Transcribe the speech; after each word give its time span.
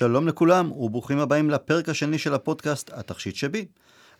שלום 0.00 0.28
לכולם 0.28 0.72
וברוכים 0.72 1.18
הבאים 1.18 1.50
לפרק 1.50 1.88
השני 1.88 2.18
של 2.18 2.34
הפודקאסט 2.34 2.90
התכשיט 2.92 3.34
שבי. 3.34 3.66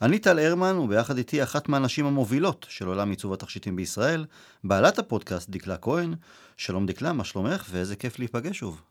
אני 0.03 0.19
טל 0.19 0.39
הרמן 0.39 0.77
וביחד 0.77 1.19
איתי 1.19 1.43
אחת 1.43 1.69
מהנשים 1.69 2.07
המובילות 2.07 2.67
של 2.69 2.87
עולם 2.87 3.11
עיצוב 3.11 3.33
התכשיטים 3.33 3.77
בישראל, 3.77 4.25
בעלת 4.65 4.99
הפודקאסט 4.99 5.51
דקלה 5.51 5.77
כהן. 5.77 6.15
שלום 6.57 6.87
דקלה, 6.87 7.13
מה 7.13 7.25
שלומך 7.25 7.67
ואיזה 7.71 7.97
כיף 7.97 8.19
להיפגש 8.19 8.59
שוב. 8.59 8.83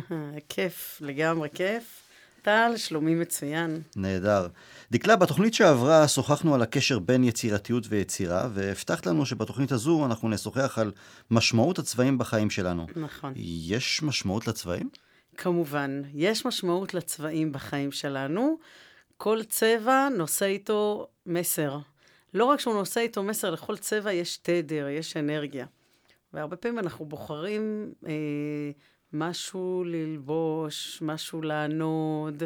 כיף, 0.48 0.98
לגמרי 1.00 1.48
כיף. 1.54 2.02
טל, 2.42 2.72
שלומי 2.76 3.14
מצוין. 3.14 3.80
נהדר. 3.96 4.46
דקלה, 4.90 5.16
בתוכנית 5.16 5.54
שעברה 5.54 6.08
שוחחנו 6.08 6.54
על 6.54 6.62
הקשר 6.62 6.98
בין 6.98 7.24
יצירתיות 7.24 7.84
ויצירה, 7.88 8.48
והבטחת 8.54 9.06
לנו 9.06 9.26
שבתוכנית 9.26 9.72
הזו 9.72 10.06
אנחנו 10.06 10.28
נשוחח 10.28 10.78
על 10.78 10.92
משמעות 11.30 11.78
הצבעים 11.78 12.18
בחיים 12.18 12.50
שלנו. 12.50 12.86
נכון. 12.96 13.32
יש 13.36 14.02
משמעות 14.02 14.48
לצבעים? 14.48 14.88
כמובן, 15.38 16.02
יש 16.14 16.46
משמעות 16.46 16.94
לצבעים 16.94 17.52
בחיים 17.52 17.92
שלנו. 17.92 18.58
כל 19.16 19.42
צבע 19.42 20.08
נושא 20.16 20.46
איתו 20.46 21.06
מסר. 21.26 21.78
לא 22.34 22.44
רק 22.44 22.60
שהוא 22.60 22.74
נושא 22.74 23.00
איתו 23.00 23.22
מסר, 23.22 23.50
לכל 23.50 23.76
צבע 23.76 24.12
יש 24.12 24.36
תדר, 24.36 24.88
יש 24.88 25.16
אנרגיה. 25.16 25.66
והרבה 26.32 26.56
פעמים 26.56 26.78
אנחנו 26.78 27.04
בוחרים 27.04 27.92
אה, 28.06 28.12
משהו 29.12 29.84
ללבוש, 29.86 31.02
משהו 31.02 31.42
לענוד, 31.42 32.42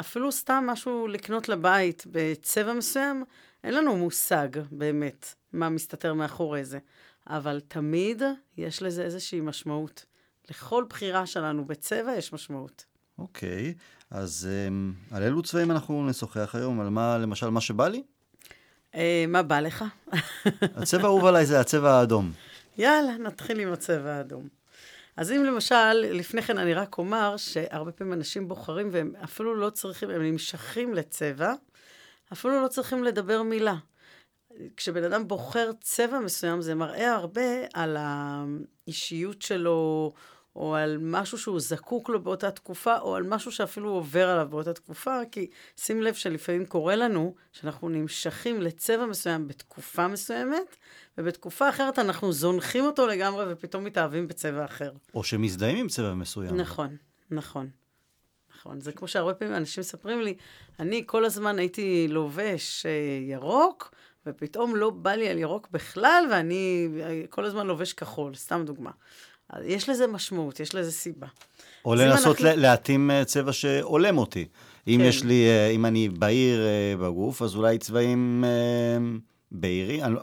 אפילו 0.00 0.32
סתם 0.32 0.64
משהו 0.66 1.06
לקנות 1.06 1.48
לבית 1.48 2.04
בצבע 2.06 2.72
מסוים, 2.72 3.24
אין 3.64 3.74
לנו 3.74 3.96
מושג 3.96 4.48
באמת 4.70 5.34
מה 5.52 5.68
מסתתר 5.68 6.14
מאחורי 6.14 6.64
זה. 6.64 6.78
אבל 7.26 7.60
תמיד 7.68 8.22
יש 8.56 8.82
לזה 8.82 9.02
איזושהי 9.02 9.40
משמעות. 9.40 10.09
לכל 10.50 10.84
בחירה 10.88 11.26
שלנו 11.26 11.64
בצבע 11.64 12.12
יש 12.12 12.32
משמעות. 12.32 12.84
אוקיי, 13.18 13.74
אז 14.10 14.48
um, 14.68 15.14
על 15.14 15.22
אילו 15.22 15.42
צבעים 15.42 15.70
אנחנו 15.70 16.06
נשוחח 16.06 16.54
היום? 16.54 16.80
על 16.80 16.88
מה, 16.88 17.18
למשל, 17.18 17.50
מה 17.50 17.60
שבא 17.60 17.88
לי? 17.88 18.02
Uh, 18.92 18.96
מה 19.28 19.42
בא 19.42 19.60
לך? 19.60 19.84
הצבע 20.76 21.02
האהוב 21.02 21.24
עליי 21.24 21.46
זה 21.46 21.60
הצבע 21.60 21.92
האדום. 21.92 22.32
יאללה, 22.78 23.18
נתחיל 23.18 23.60
עם 23.60 23.72
הצבע 23.72 24.12
האדום. 24.12 24.48
אז 25.16 25.32
אם 25.32 25.44
למשל, 25.44 25.92
לפני 25.92 26.42
כן 26.42 26.58
אני 26.58 26.74
רק 26.74 26.98
אומר 26.98 27.36
שהרבה 27.36 27.92
פעמים 27.92 28.12
אנשים 28.12 28.48
בוחרים 28.48 28.88
והם 28.92 29.12
אפילו 29.24 29.54
לא 29.54 29.70
צריכים, 29.70 30.10
הם 30.10 30.22
נמשכים 30.22 30.94
לצבע, 30.94 31.52
אפילו 32.32 32.62
לא 32.62 32.68
צריכים 32.68 33.04
לדבר 33.04 33.42
מילה. 33.42 33.76
כשבן 34.76 35.04
אדם 35.04 35.28
בוחר 35.28 35.70
צבע 35.80 36.18
מסוים, 36.18 36.60
זה 36.60 36.74
מראה 36.74 37.14
הרבה 37.14 37.50
על 37.74 37.96
האישיות 37.98 39.42
שלו, 39.42 40.12
או 40.56 40.74
על 40.76 40.98
משהו 41.00 41.38
שהוא 41.38 41.60
זקוק 41.60 42.08
לו 42.08 42.22
באותה 42.22 42.50
תקופה, 42.50 42.98
או 42.98 43.16
על 43.16 43.22
משהו 43.22 43.52
שאפילו 43.52 43.90
עובר 43.90 44.28
עליו 44.28 44.48
באותה 44.50 44.72
תקופה, 44.72 45.18
כי 45.32 45.50
שים 45.76 46.02
לב 46.02 46.14
שלפעמים 46.14 46.66
קורה 46.66 46.96
לנו 46.96 47.34
שאנחנו 47.52 47.88
נמשכים 47.88 48.60
לצבע 48.60 49.06
מסוים 49.06 49.48
בתקופה 49.48 50.08
מסוימת, 50.08 50.76
ובתקופה 51.18 51.68
אחרת 51.68 51.98
אנחנו 51.98 52.32
זונחים 52.32 52.84
אותו 52.84 53.06
לגמרי 53.06 53.44
ופתאום 53.52 53.84
מתאהבים 53.84 54.28
בצבע 54.28 54.64
אחר. 54.64 54.92
או 55.14 55.24
שמזדהים 55.24 55.76
עם 55.76 55.88
צבע 55.88 56.14
מסוים. 56.14 56.56
נכון, 56.56 56.96
נכון. 57.30 57.70
נכון. 58.60 58.80
זה 58.80 58.92
כמו 58.92 59.08
שהרבה 59.08 59.34
פעמים 59.34 59.54
אנשים 59.54 59.80
מספרים 59.80 60.20
לי, 60.20 60.34
אני 60.80 61.02
כל 61.06 61.24
הזמן 61.24 61.58
הייתי 61.58 62.06
לובש 62.08 62.86
אה, 62.86 62.90
ירוק, 63.22 63.94
ופתאום 64.26 64.76
לא 64.76 64.90
בא 64.90 65.12
לי 65.12 65.28
על 65.28 65.38
ירוק 65.38 65.68
בכלל, 65.70 66.24
ואני 66.30 66.88
אה, 67.00 67.22
כל 67.30 67.44
הזמן 67.44 67.66
לובש 67.66 67.92
כחול, 67.92 68.34
סתם 68.34 68.62
דוגמה. 68.64 68.90
יש 69.64 69.88
לזה 69.88 70.06
משמעות, 70.06 70.60
יש 70.60 70.74
לזה 70.74 70.92
סיבה. 70.92 71.26
או 71.84 71.94
לנסות 71.94 72.40
אנחנו... 72.40 72.60
להתאים 72.60 73.10
אה, 73.10 73.24
צבע 73.24 73.52
שהולם 73.52 74.18
אותי. 74.18 74.46
אם 74.88 74.98
כן. 74.98 75.04
יש 75.04 75.24
לי, 75.24 75.48
אה, 75.48 75.68
אם 75.68 75.86
אני 75.86 76.08
בהיר 76.08 76.66
אה, 76.66 76.94
בגוף, 77.00 77.42
אז 77.42 77.56
אולי 77.56 77.78
צבעים 77.78 78.44
בהירים, 79.52 80.14
לא- 80.14 80.22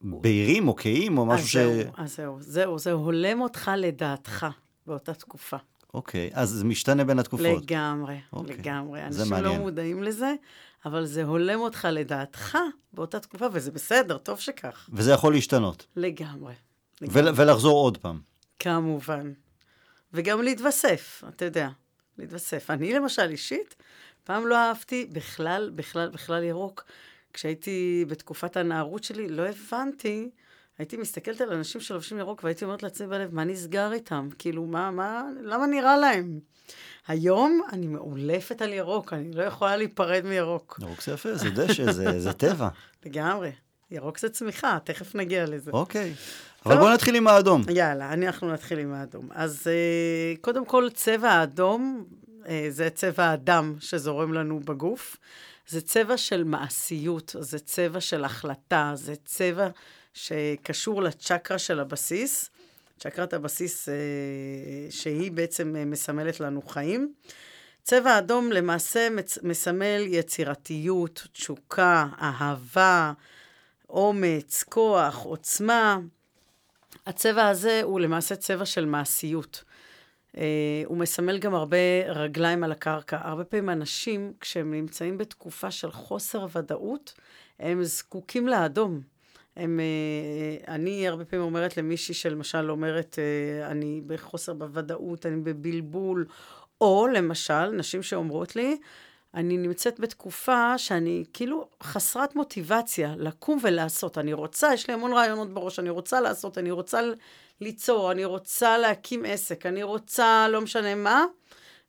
בהירים 0.00 0.68
או 0.68 0.76
כהים 0.76 1.18
או 1.18 1.26
משהו 1.26 1.48
ש... 1.48 1.56
אז 1.96 2.16
זהו, 2.16 2.36
זהו, 2.40 2.78
זה 2.78 2.92
הולם 2.92 3.40
אותך 3.40 3.70
לדעתך 3.76 4.46
באותה 4.86 5.14
תקופה. 5.14 5.56
אוקיי, 5.94 6.30
אז 6.32 6.50
זה 6.50 6.64
משתנה 6.64 7.04
בין 7.04 7.18
התקופות. 7.18 7.62
לגמרי, 7.62 8.16
אוקיי. 8.32 8.56
לגמרי. 8.56 9.02
אנשים 9.04 9.32
לא 9.32 9.58
מודעים 9.58 10.02
לזה, 10.02 10.34
אבל 10.86 11.06
זה 11.06 11.24
הולם 11.24 11.60
אותך 11.60 11.88
לדעתך 11.92 12.58
באותה 12.92 13.20
תקופה, 13.20 13.46
וזה 13.52 13.70
בסדר, 13.70 14.18
טוב 14.18 14.40
שכך. 14.40 14.88
וזה 14.92 15.12
יכול 15.12 15.32
להשתנות. 15.32 15.86
לגמרי. 15.96 16.52
ול, 17.02 17.28
ולחזור 17.36 17.78
עוד 17.78 17.96
פעם. 17.96 18.20
כמובן. 18.58 19.32
וגם 20.12 20.42
להתווסף, 20.42 21.24
אתה 21.28 21.44
יודע, 21.44 21.68
להתווסף. 22.18 22.70
אני 22.70 22.92
למשל 22.92 23.30
אישית, 23.30 23.74
פעם 24.24 24.46
לא 24.46 24.56
אהבתי 24.56 25.06
בכלל, 25.12 25.70
בכלל, 25.74 26.08
בכלל 26.08 26.42
ירוק. 26.42 26.84
כשהייתי 27.32 28.04
בתקופת 28.08 28.56
הנערות 28.56 29.04
שלי, 29.04 29.28
לא 29.28 29.42
הבנתי, 29.42 30.30
הייתי 30.78 30.96
מסתכלת 30.96 31.40
על 31.40 31.52
אנשים 31.52 31.80
שלובשים 31.80 32.18
ירוק 32.18 32.44
והייתי 32.44 32.64
אומרת 32.64 32.82
לעצמי 32.82 33.06
בלב, 33.06 33.34
מה 33.34 33.44
נסגר 33.44 33.92
איתם? 33.92 34.28
כאילו, 34.38 34.66
מה, 34.66 34.90
מה, 34.90 35.22
למה 35.42 35.66
נראה 35.66 35.96
להם? 35.96 36.40
היום 37.06 37.60
אני 37.72 37.86
מאולפת 37.86 38.62
על 38.62 38.72
ירוק, 38.72 39.12
אני 39.12 39.32
לא 39.32 39.42
יכולה 39.42 39.76
להיפרד 39.76 40.24
מירוק. 40.24 40.78
ירוק 40.82 41.02
זה 41.02 41.12
יפה, 41.12 41.34
זה 41.34 41.50
דשא, 41.50 41.92
זה, 41.92 42.20
זה 42.20 42.32
טבע. 42.32 42.68
לגמרי. 43.06 43.52
ירוק 43.90 44.18
זה 44.18 44.28
צמיחה, 44.28 44.78
תכף 44.84 45.14
נגיע 45.14 45.46
לזה. 45.46 45.70
אוקיי. 45.70 46.14
אבל 46.68 46.80
בואו 46.80 46.94
נתחיל 46.94 47.14
עם 47.14 47.26
האדום. 47.26 47.62
יאללה, 47.68 48.12
אנחנו 48.12 48.52
נתחיל 48.52 48.78
עם 48.78 48.92
האדום. 48.92 49.28
אז 49.30 49.66
uh, 49.66 50.40
קודם 50.40 50.64
כל, 50.64 50.88
צבע 50.94 51.30
האדום, 51.30 52.04
uh, 52.42 52.46
זה 52.68 52.90
צבע 52.90 53.30
הדם 53.30 53.74
שזורם 53.80 54.32
לנו 54.32 54.60
בגוף. 54.60 55.16
זה 55.68 55.80
צבע 55.80 56.16
של 56.16 56.44
מעשיות, 56.44 57.36
זה 57.40 57.58
צבע 57.58 58.00
של 58.00 58.24
החלטה, 58.24 58.92
זה 58.94 59.14
צבע 59.24 59.68
שקשור 60.14 61.02
לצ'קרה 61.02 61.58
של 61.58 61.80
הבסיס. 61.80 62.50
צ'קרת 62.98 63.34
הבסיס, 63.34 63.88
uh, 63.88 63.92
שהיא 64.90 65.32
בעצם 65.32 65.76
מסמלת 65.86 66.40
לנו 66.40 66.62
חיים. 66.62 67.12
צבע 67.82 68.18
אדום 68.18 68.52
למעשה 68.52 69.08
מסמל 69.42 70.04
יצירתיות, 70.06 71.26
תשוקה, 71.32 72.06
אהבה, 72.22 73.12
אומץ, 73.90 74.64
כוח, 74.68 75.16
עוצמה. 75.16 75.98
הצבע 77.08 77.48
הזה 77.48 77.80
הוא 77.84 78.00
למעשה 78.00 78.36
צבע 78.36 78.64
של 78.64 78.84
מעשיות. 78.84 79.64
Uh, 80.32 80.38
הוא 80.86 80.96
מסמל 80.96 81.38
גם 81.38 81.54
הרבה 81.54 81.76
רגליים 82.08 82.64
על 82.64 82.72
הקרקע. 82.72 83.18
הרבה 83.22 83.44
פעמים 83.44 83.70
אנשים, 83.70 84.32
כשהם 84.40 84.74
נמצאים 84.74 85.18
בתקופה 85.18 85.70
של 85.70 85.90
חוסר 85.90 86.46
ודאות, 86.52 87.14
הם 87.60 87.84
זקוקים 87.84 88.48
לאדום. 88.48 89.00
הם, 89.56 89.80
uh, 89.80 90.70
אני 90.70 91.08
הרבה 91.08 91.24
פעמים 91.24 91.44
אומרת 91.44 91.76
למישהי 91.76 92.14
שלמשל 92.14 92.70
אומרת, 92.70 93.18
uh, 93.18 93.70
אני 93.70 94.00
בחוסר 94.06 94.52
בוודאות, 94.54 95.26
אני 95.26 95.36
בבלבול, 95.36 96.26
או 96.80 97.06
למשל, 97.12 97.70
נשים 97.70 98.02
שאומרות 98.02 98.56
לי, 98.56 98.76
אני 99.34 99.56
נמצאת 99.56 100.00
בתקופה 100.00 100.78
שאני 100.78 101.24
כאילו 101.32 101.68
חסרת 101.82 102.36
מוטיבציה 102.36 103.14
לקום 103.16 103.58
ולעשות. 103.62 104.18
אני 104.18 104.32
רוצה, 104.32 104.74
יש 104.74 104.88
לי 104.88 104.94
המון 104.94 105.12
רעיונות 105.12 105.54
בראש, 105.54 105.78
אני 105.78 105.90
רוצה 105.90 106.20
לעשות, 106.20 106.58
אני 106.58 106.70
רוצה 106.70 107.00
ליצור, 107.60 108.12
אני 108.12 108.24
רוצה 108.24 108.78
להקים 108.78 109.24
עסק, 109.24 109.66
אני 109.66 109.82
רוצה 109.82 110.46
לא 110.48 110.60
משנה 110.60 110.94
מה, 110.94 111.24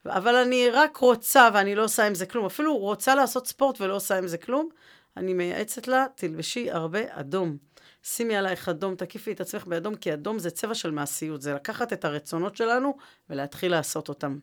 אבל 0.05 0.35
אני 0.35 0.69
רק 0.69 0.97
רוצה 0.97 1.49
ואני 1.53 1.75
לא 1.75 1.83
עושה 1.83 2.07
עם 2.07 2.15
זה 2.15 2.25
כלום. 2.25 2.45
אפילו 2.45 2.77
רוצה 2.77 3.15
לעשות 3.15 3.47
ספורט 3.47 3.81
ולא 3.81 3.95
עושה 3.95 4.17
עם 4.17 4.27
זה 4.27 4.37
כלום, 4.37 4.69
אני 5.17 5.33
מייעצת 5.33 5.87
לה, 5.87 6.05
תלבשי 6.15 6.71
הרבה 6.71 6.99
אדום. 7.09 7.57
שימי 8.03 8.35
עלייך 8.35 8.69
אדום, 8.69 8.95
תקיפי 8.95 9.31
את 9.31 9.41
עצמך 9.41 9.65
באדום, 9.67 9.95
כי 9.95 10.13
אדום 10.13 10.39
זה 10.39 10.49
צבע 10.49 10.73
של 10.73 10.91
מעשיות, 10.91 11.41
זה 11.41 11.53
לקחת 11.53 11.93
את 11.93 12.05
הרצונות 12.05 12.55
שלנו 12.55 12.97
ולהתחיל 13.29 13.71
לעשות 13.71 14.09
אותם. 14.09 14.39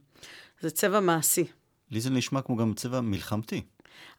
זה 0.61 0.71
צבע 0.71 1.01
מעשי. 1.01 1.45
לי 1.91 2.01
זה 2.01 2.11
נשמע 2.11 2.43
כמו 2.43 2.57
גם 2.57 2.75
צבע 2.75 3.01
מלחמתי. 3.01 3.63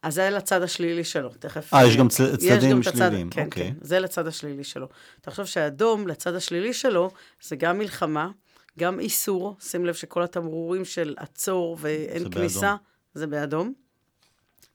אז 0.02 0.14
זה 0.14 0.30
לצד 0.30 0.62
השלילי 0.62 1.04
שלו, 1.04 1.28
תכף... 1.28 1.74
אה, 1.74 1.86
יש 1.86 1.96
גם 1.96 2.08
צ... 2.08 2.20
צדדים 2.20 2.82
שליליים, 2.82 3.30
כן, 3.30 3.44
אוקיי. 3.44 3.68
כן, 3.68 3.74
זה 3.80 3.98
לצד 3.98 4.26
השלילי 4.26 4.64
שלו. 4.64 4.88
תחשוב 5.20 5.46
שהאדום, 5.46 6.08
לצד 6.08 6.34
השלילי 6.34 6.72
שלו, 6.72 7.10
זה 7.42 7.56
גם 7.56 7.78
מלחמה, 7.78 8.30
גם 8.78 9.00
איסור, 9.00 9.56
שים 9.60 9.86
לב 9.86 9.94
שכל 9.94 10.22
התמרורים 10.22 10.84
של 10.84 11.14
עצור 11.16 11.76
ואין 11.80 12.22
זה 12.22 12.28
כניסה, 12.30 12.60
באדום. 12.60 12.78
זה 13.14 13.26
באדום. 13.26 13.72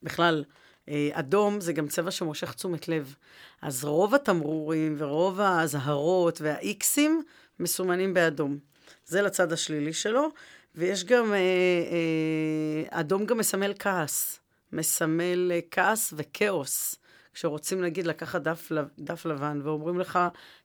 בכלל, 0.02 0.44
אה, 0.88 1.08
אדום 1.12 1.60
זה 1.60 1.72
גם 1.72 1.88
צבע 1.88 2.10
שמושך 2.10 2.52
תשומת 2.52 2.88
לב. 2.88 3.14
אז 3.62 3.84
רוב 3.84 4.14
התמרורים 4.14 4.94
ורוב 4.98 5.40
האזהרות 5.40 6.40
והאיקסים 6.40 7.22
מסומנים 7.60 8.14
באדום. 8.14 8.58
זה 9.06 9.22
לצד 9.22 9.52
השלילי 9.52 9.92
שלו. 9.92 10.28
ויש 10.74 11.04
גם, 11.04 11.32
אה, 11.32 11.38
אה, 11.38 13.00
אדום 13.00 13.26
גם 13.26 13.38
מסמל 13.38 13.72
כעס. 13.78 14.40
מסמל 14.72 15.52
אה, 15.54 15.60
כעס 15.70 16.14
וכאוס. 16.16 16.94
כשרוצים, 17.34 17.82
נגיד, 17.82 18.06
לקחת 18.06 18.42
דף, 18.42 18.72
דף 18.98 19.26
לבן 19.26 19.60
ואומרים 19.62 19.98
לך, 19.98 20.18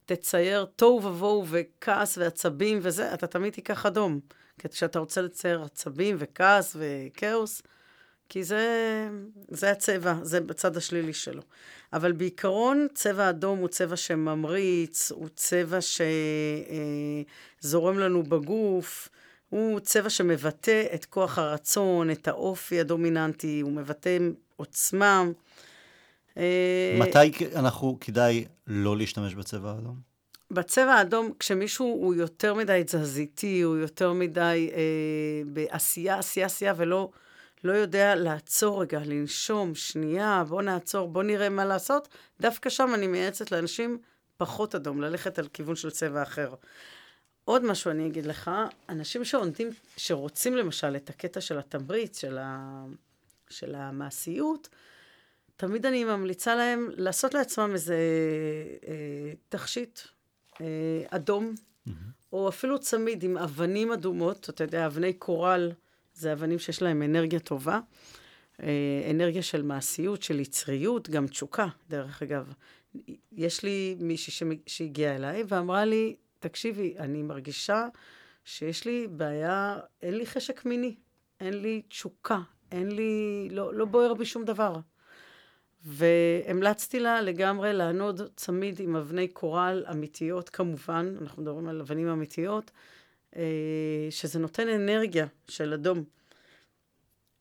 תצייר 0.06 0.66
תוהו 0.76 1.04
ובוהו 1.04 1.46
וכעס 1.50 2.18
ועצבים 2.18 2.80
וזה, 2.82 3.14
אתה 3.14 3.28
תמיד 3.28 3.54
תיקח 3.54 3.86
אדום. 3.86 4.20
כשאתה 4.60 5.00
רוצה 5.00 5.22
לצייר 5.22 5.64
עצבים 5.64 6.16
וכעס 6.20 6.76
וכאוס, 6.80 7.62
כי 8.30 8.44
זה, 8.44 8.66
זה 9.48 9.72
הצבע, 9.72 10.14
זה 10.22 10.42
בצד 10.42 10.78
השלילי 10.78 11.14
שלו. 11.14 11.42
אבל 11.94 12.12
בעיקרון, 12.12 12.88
צבע 12.94 13.30
אדום 13.30 13.60
הוא 13.60 13.68
צבע 13.68 13.96
שממריץ, 13.96 15.12
הוא 15.12 15.28
צבע 15.36 15.80
שזורם 17.62 18.00
לנו 18.00 18.24
בגוף, 18.24 19.10
הוא 19.50 19.80
צבע 19.80 20.10
שמבטא 20.10 20.84
את 20.94 21.06
כוח 21.06 21.38
הרצון, 21.38 22.12
את 22.12 22.28
האופי 22.28 22.80
הדומיננטי, 22.80 23.60
הוא 23.60 23.72
מבטא 23.72 24.18
עוצמה. 24.56 25.24
אה, 26.38 26.98
מתי 27.00 27.32
אנחנו, 27.56 27.98
כדאי 28.02 28.46
לא 28.68 28.98
להשתמש 28.98 29.36
בצבע 29.36 29.72
האדום? 29.72 29.96
בצבע 30.52 30.94
האדום, 30.94 31.32
כשמישהו 31.40 31.86
הוא 31.86 32.16
יותר 32.16 32.54
מדי 32.54 32.84
תזזיתי, 32.86 33.62
הוא 33.62 33.78
יותר 33.78 34.14
מדי 34.14 34.70
אה, 34.74 34.82
בעשייה, 35.46 36.18
עשייה, 36.18 36.46
עשייה, 36.46 36.74
ולא 36.78 37.10
לא 37.64 37.74
יודע 37.74 38.16
לעצור 38.16 38.82
רגע, 38.82 39.00
לנשום, 39.06 39.76
שנייה, 39.76 40.44
בוא 40.48 40.62
נעצור, 40.62 41.08
בוא 41.08 41.24
נראה 41.24 41.50
מה 41.50 41.66
לעשות, 41.66 42.08
דווקא 42.42 42.70
שם 42.70 42.92
אני 42.94 43.08
מייעצת 43.08 43.52
לאנשים 43.52 43.98
פחות 44.38 44.76
אדום, 44.76 45.02
ללכת 45.02 45.40
על 45.40 45.48
כיוון 45.48 45.76
של 45.76 45.90
צבע 45.90 46.24
אחר. 46.24 46.54
עוד 47.50 47.66
משהו 47.66 47.92
אני 47.92 48.08
אגיד 48.08 48.26
לך, 48.26 48.52
אנשים 48.90 49.26
שעונדים, 49.26 49.70
שרוצים 49.98 50.56
למשל 50.56 50.96
את 50.96 51.10
הקטע 51.10 51.42
של 51.42 51.60
התמריץ, 51.60 52.20
של, 52.22 52.38
ה, 52.38 52.84
של 53.50 53.76
המעשיות, 53.76 54.70
תמיד 55.56 55.86
אני 55.86 56.04
ממליצה 56.04 56.56
להם 56.56 56.90
לעשות 56.98 57.34
לעצמם 57.34 57.70
איזה 57.74 57.98
אה, 58.88 59.34
תכשיט 59.50 60.00
אה, 60.62 60.66
אדום, 61.08 61.54
mm-hmm. 61.54 61.92
או 62.34 62.50
אפילו 62.50 62.80
צמיד 62.80 63.24
עם 63.24 63.38
אבנים 63.38 63.92
אדומות, 63.92 64.50
אתה 64.50 64.64
יודע, 64.64 64.86
אבני 64.86 65.14
קורל, 65.14 65.72
זה 66.14 66.34
אבנים 66.34 66.60
שיש 66.60 66.82
להם 66.82 67.04
אנרגיה 67.04 67.40
טובה, 67.40 67.80
אה, 68.62 69.12
אנרגיה 69.12 69.44
של 69.44 69.62
מעשיות, 69.62 70.24
של 70.24 70.40
יצריות, 70.40 71.10
גם 71.10 71.28
תשוקה, 71.28 71.68
דרך 71.90 72.22
אגב. 72.22 72.54
יש 73.32 73.64
לי 73.64 73.96
מישהי 74.00 74.48
שהגיעה 74.66 75.16
אליי 75.16 75.44
ואמרה 75.48 75.86
לי, 75.86 76.16
תקשיבי, 76.40 76.96
אני 77.00 77.24
מרגישה 77.24 77.88
שיש 78.44 78.86
לי 78.86 79.08
בעיה, 79.12 79.80
אין 80.02 80.18
לי 80.18 80.26
חשק 80.26 80.66
מיני, 80.66 80.96
אין 81.40 81.62
לי 81.62 81.82
תשוקה, 81.90 82.40
אין 82.72 82.92
לי, 82.92 83.48
לא, 83.52 83.74
לא 83.74 83.86
בוער 83.86 84.14
בי 84.14 84.26
שום 84.26 84.46
דבר. 84.46 84.76
והמלצתי 85.86 87.00
לה 87.00 87.22
לגמרי 87.22 87.74
לענוד 87.74 88.22
צמיד 88.36 88.80
עם 88.80 88.96
אבני 88.96 89.28
קורל 89.28 89.86
אמיתיות, 89.92 90.50
כמובן, 90.50 91.16
אנחנו 91.22 91.42
מדברים 91.42 91.68
על 91.68 91.82
אבנים 91.82 92.08
אמיתיות, 92.08 92.72
אה, 93.36 93.42
שזה 94.10 94.40
נותן 94.40 94.68
אנרגיה 94.68 95.28
של 95.48 95.74
אדום. 95.74 96.04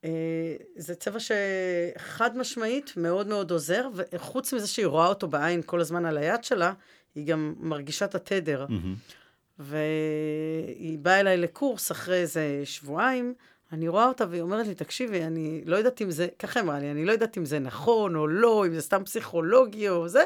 אה, 0.04 0.56
זה 0.76 0.94
צבע 0.94 1.18
שחד 1.20 2.36
משמעית 2.36 2.92
מאוד 2.96 3.26
מאוד 3.26 3.50
עוזר, 3.50 3.88
וחוץ 3.94 4.52
מזה 4.52 4.66
שהיא 4.66 4.86
רואה 4.86 5.06
אותו 5.06 5.28
בעין 5.28 5.62
כל 5.62 5.80
הזמן 5.80 6.06
על 6.06 6.18
היד 6.18 6.44
שלה, 6.44 6.72
היא 7.14 7.26
גם 7.26 7.54
מרגישה 7.58 8.04
את 8.04 8.14
התדר. 8.14 8.66
Mm-hmm. 8.68 9.14
והיא 9.58 10.98
באה 10.98 11.20
אליי 11.20 11.36
לקורס 11.36 11.92
אחרי 11.92 12.16
איזה 12.16 12.60
שבועיים, 12.64 13.34
אני 13.72 13.88
רואה 13.88 14.06
אותה 14.06 14.24
והיא 14.30 14.42
אומרת 14.42 14.66
לי, 14.66 14.74
תקשיבי, 14.74 15.22
אני 15.22 15.62
לא 15.64 15.76
יודעת 15.76 16.02
אם 16.02 16.10
זה, 16.10 16.28
ככה 16.38 16.60
אמרה 16.60 16.78
לי, 16.78 16.90
אני 16.90 17.04
לא 17.04 17.12
יודעת 17.12 17.38
אם 17.38 17.44
זה 17.44 17.58
נכון 17.58 18.16
או 18.16 18.26
לא, 18.26 18.66
אם 18.66 18.74
זה 18.74 18.80
סתם 18.80 19.04
פסיכולוגי 19.04 19.88
או 19.88 20.08
זה, 20.08 20.24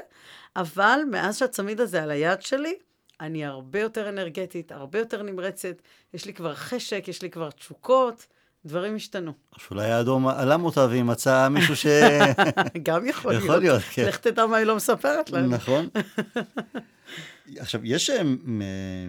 אבל 0.57 1.01
מאז 1.11 1.39
שהצמיד 1.39 1.81
הזה 1.81 2.03
על 2.03 2.11
היד 2.11 2.43
שלי, 2.43 2.75
אני 3.21 3.45
הרבה 3.45 3.81
יותר 3.81 4.09
אנרגטית, 4.09 4.73
הרבה 4.73 4.99
יותר 4.99 5.23
נמרצת, 5.23 5.83
יש 6.15 6.27
לי 6.27 6.35
כבר 6.35 6.55
חשק, 6.55 7.05
יש 7.09 7.23
לי 7.23 7.31
כבר 7.31 7.51
תשוקות, 7.51 8.27
דברים 8.67 8.97
השתנו. 8.97 9.33
אולי 9.71 9.91
האדום 9.91 10.29
עלם 10.29 10.65
אותה 10.65 10.87
והיא 10.87 11.03
מצאה 11.03 11.49
מישהו 11.49 11.77
ש... 11.77 11.87
גם 12.89 13.07
יכול 13.07 13.33
להיות. 13.33 13.45
יכול 13.45 13.59
להיות, 13.59 13.83
כן. 13.93 14.05
לך 14.05 14.17
תדע 14.17 14.47
מה 14.47 14.57
היא 14.57 14.67
לא 14.67 14.77
מספרת 14.77 15.31
לנו. 15.31 15.49
נכון. 15.49 15.89
עכשיו, 17.57 17.81
יש 17.85 18.11
אה, 18.11 18.23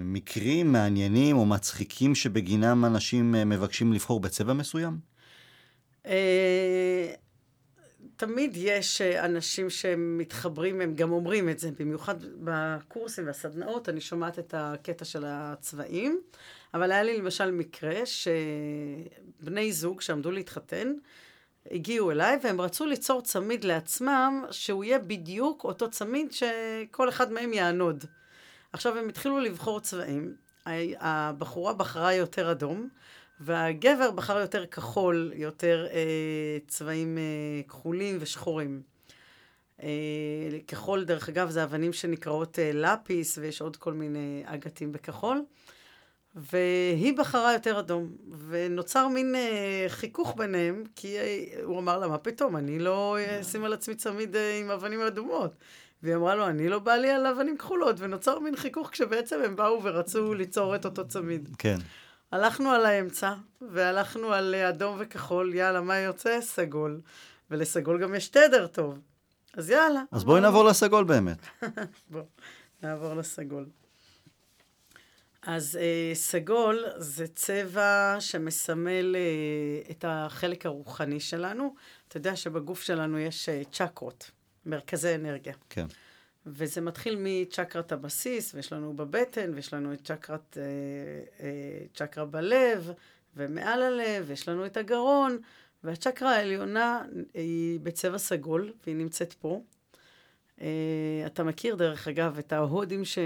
מקרים 0.03 0.71
מעניינים 0.71 1.37
או 1.37 1.45
מצחיקים 1.45 2.15
שבגינם 2.15 2.85
אנשים 2.85 3.35
אה, 3.35 3.45
מבקשים 3.45 3.93
לבחור 3.93 4.19
בצבע 4.19 4.53
מסוים? 4.53 4.97
אה, 6.05 7.13
תמיד 8.15 8.51
יש 8.55 9.01
אנשים 9.01 9.69
שמתחברים, 9.69 10.81
הם 10.81 10.95
גם 10.95 11.11
אומרים 11.11 11.49
את 11.49 11.59
זה, 11.59 11.69
במיוחד 11.79 12.15
בקורסים 12.43 13.25
והסדנאות, 13.27 13.89
אני 13.89 14.01
שומעת 14.01 14.39
את 14.39 14.53
הקטע 14.57 15.05
של 15.05 15.23
הצבעים, 15.27 16.21
אבל 16.73 16.91
היה 16.91 17.03
לי 17.03 17.17
למשל 17.17 17.51
מקרה 17.51 18.01
שבני 18.05 19.73
זוג 19.73 20.01
שעמדו 20.01 20.31
להתחתן, 20.31 20.93
הגיעו 21.71 22.11
אליי 22.11 22.39
והם 22.43 22.61
רצו 22.61 22.85
ליצור 22.85 23.21
צמיד 23.21 23.63
לעצמם, 23.63 24.45
שהוא 24.51 24.83
יהיה 24.83 24.99
בדיוק 24.99 25.63
אותו 25.63 25.89
צמיד 25.89 26.31
שכל 26.31 27.09
אחד 27.09 27.31
מהם 27.31 27.53
יענוד. 27.53 28.05
עכשיו 28.73 28.97
הם 28.97 29.09
התחילו 29.09 29.39
לבחור 29.39 29.79
צבעים, 29.79 30.35
הבחורה 30.99 31.73
בחרה 31.73 32.13
יותר 32.13 32.51
אדום, 32.51 32.89
והגבר 33.39 34.11
בחר 34.11 34.39
יותר 34.39 34.65
כחול, 34.65 35.33
יותר 35.35 35.87
אה, 35.91 36.57
צבעים 36.67 37.17
אה, 37.17 37.63
כחולים 37.67 38.17
ושחורים. 38.19 38.81
אה, 39.83 39.89
כחול, 40.67 41.03
דרך 41.03 41.29
אגב, 41.29 41.49
זה 41.49 41.63
אבנים 41.63 41.93
שנקראות 41.93 42.59
אה, 42.59 42.71
לפיס, 42.73 43.37
ויש 43.37 43.61
עוד 43.61 43.77
כל 43.77 43.93
מיני 43.93 44.43
אגתים 44.45 44.91
בכחול. 44.91 45.43
והיא 46.35 47.17
בחרה 47.17 47.53
יותר 47.53 47.79
אדום, 47.79 48.09
ונוצר 48.47 49.07
מין 49.07 49.35
אה, 49.35 49.85
חיכוך 49.87 50.35
ביניהם, 50.37 50.83
כי 50.95 51.17
אה, 51.17 51.45
הוא 51.63 51.79
אמר 51.79 51.99
לה, 51.99 52.07
מה 52.07 52.17
פתאום, 52.17 52.57
אני 52.57 52.79
לא 52.79 53.17
אשים 53.41 53.63
על 53.63 53.73
עצמי 53.73 53.95
צמיד 53.95 54.35
אה, 54.35 54.59
עם 54.59 54.71
אבנים 54.71 55.01
אדומות. 55.01 55.51
והיא 56.03 56.15
אמרה 56.15 56.35
לו, 56.35 56.47
אני 56.47 56.69
לא 56.69 56.79
בא 56.79 56.93
לי 56.93 57.09
על 57.11 57.27
אבנים 57.27 57.57
כחולות, 57.57 57.95
ונוצר 57.99 58.39
מין 58.39 58.55
חיכוך 58.55 58.89
כשבעצם 58.89 59.41
הם 59.45 59.55
באו 59.55 59.83
ורצו 59.83 60.33
ליצור 60.33 60.75
את 60.75 60.85
אותו 60.85 61.07
צמיד. 61.07 61.49
כן. 61.57 61.77
הלכנו 62.31 62.69
על 62.69 62.85
האמצע, 62.85 63.33
והלכנו 63.61 64.33
על 64.33 64.55
אדום 64.55 64.95
וכחול, 64.99 65.53
יאללה, 65.53 65.81
מה 65.81 65.97
יוצא? 65.97 66.41
סגול. 66.41 67.01
ולסגול 67.51 68.01
גם 68.01 68.15
יש 68.15 68.27
תדר 68.27 68.67
טוב. 68.67 68.99
אז 69.57 69.69
יאללה. 69.69 70.01
אז 70.11 70.23
בואי 70.23 70.41
נעבור 70.41 70.65
לסגול 70.65 71.03
באמת. 71.03 71.37
בוא, 72.11 72.21
נעבור 72.83 73.13
לסגול. 73.13 73.65
אז 75.47 75.79
אה, 75.81 76.11
סגול 76.13 76.85
זה 76.97 77.27
צבע 77.27 78.15
שמסמל 78.19 79.15
אה, 79.15 79.91
את 79.91 80.05
החלק 80.07 80.65
הרוחני 80.65 81.19
שלנו. 81.19 81.75
אתה 82.07 82.17
יודע 82.17 82.35
שבגוף 82.35 82.81
שלנו 82.81 83.19
יש 83.19 83.49
אה, 83.49 83.61
צ'קרות. 83.71 84.31
מרכזי 84.65 85.15
אנרגיה. 85.15 85.53
כן. 85.69 85.85
וזה 86.45 86.81
מתחיל 86.81 87.17
מצ'קרת 87.19 87.91
הבסיס, 87.91 88.55
ויש 88.55 88.73
לנו 88.73 88.93
בבטן, 88.93 89.51
ויש 89.53 89.73
לנו 89.73 89.93
את 89.93 90.01
צ'קרת, 90.05 90.57
אה, 90.57 90.63
אה, 91.45 91.85
צ'קרה 91.93 92.25
בלב, 92.25 92.91
ומעל 93.35 93.81
הלב, 93.81 94.25
ויש 94.27 94.49
לנו 94.49 94.65
את 94.65 94.77
הגרון, 94.77 95.37
והצ'קרה 95.83 96.35
העליונה 96.35 97.05
היא 97.33 97.79
בצבע 97.79 98.17
סגול, 98.17 98.73
והיא 98.85 98.95
נמצאת 98.95 99.33
פה. 99.33 99.61
Uh, 100.59 100.63
אתה 101.25 101.43
מכיר, 101.43 101.75
דרך 101.75 102.07
אגב, 102.07 102.37
את 102.37 102.53
ההודים 102.53 103.05
ש... 103.05 103.17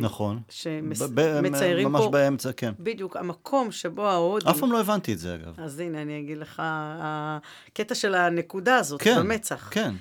נכון. 0.00 0.40
שמציירים 0.48 1.92
פה. 1.92 1.98
ממש 1.98 2.04
באמצע, 2.12 2.52
כן. 2.52 2.72
בדיוק, 2.78 3.16
המקום 3.16 3.72
שבו 3.72 4.06
ההודים... 4.06 4.48
אף 4.48 4.60
פעם 4.60 4.72
לא 4.72 4.80
הבנתי 4.80 5.12
את 5.12 5.18
זה, 5.18 5.34
אגב. 5.34 5.54
אז 5.60 5.80
הנה, 5.80 6.02
אני 6.02 6.20
אגיד 6.20 6.38
לך, 6.38 6.62
הקטע 6.64 7.94
של 7.94 8.14
הנקודה 8.14 8.76
הזאת, 8.76 9.02
כן, 9.02 9.18
במצח. 9.18 9.68
כן. 9.72 9.94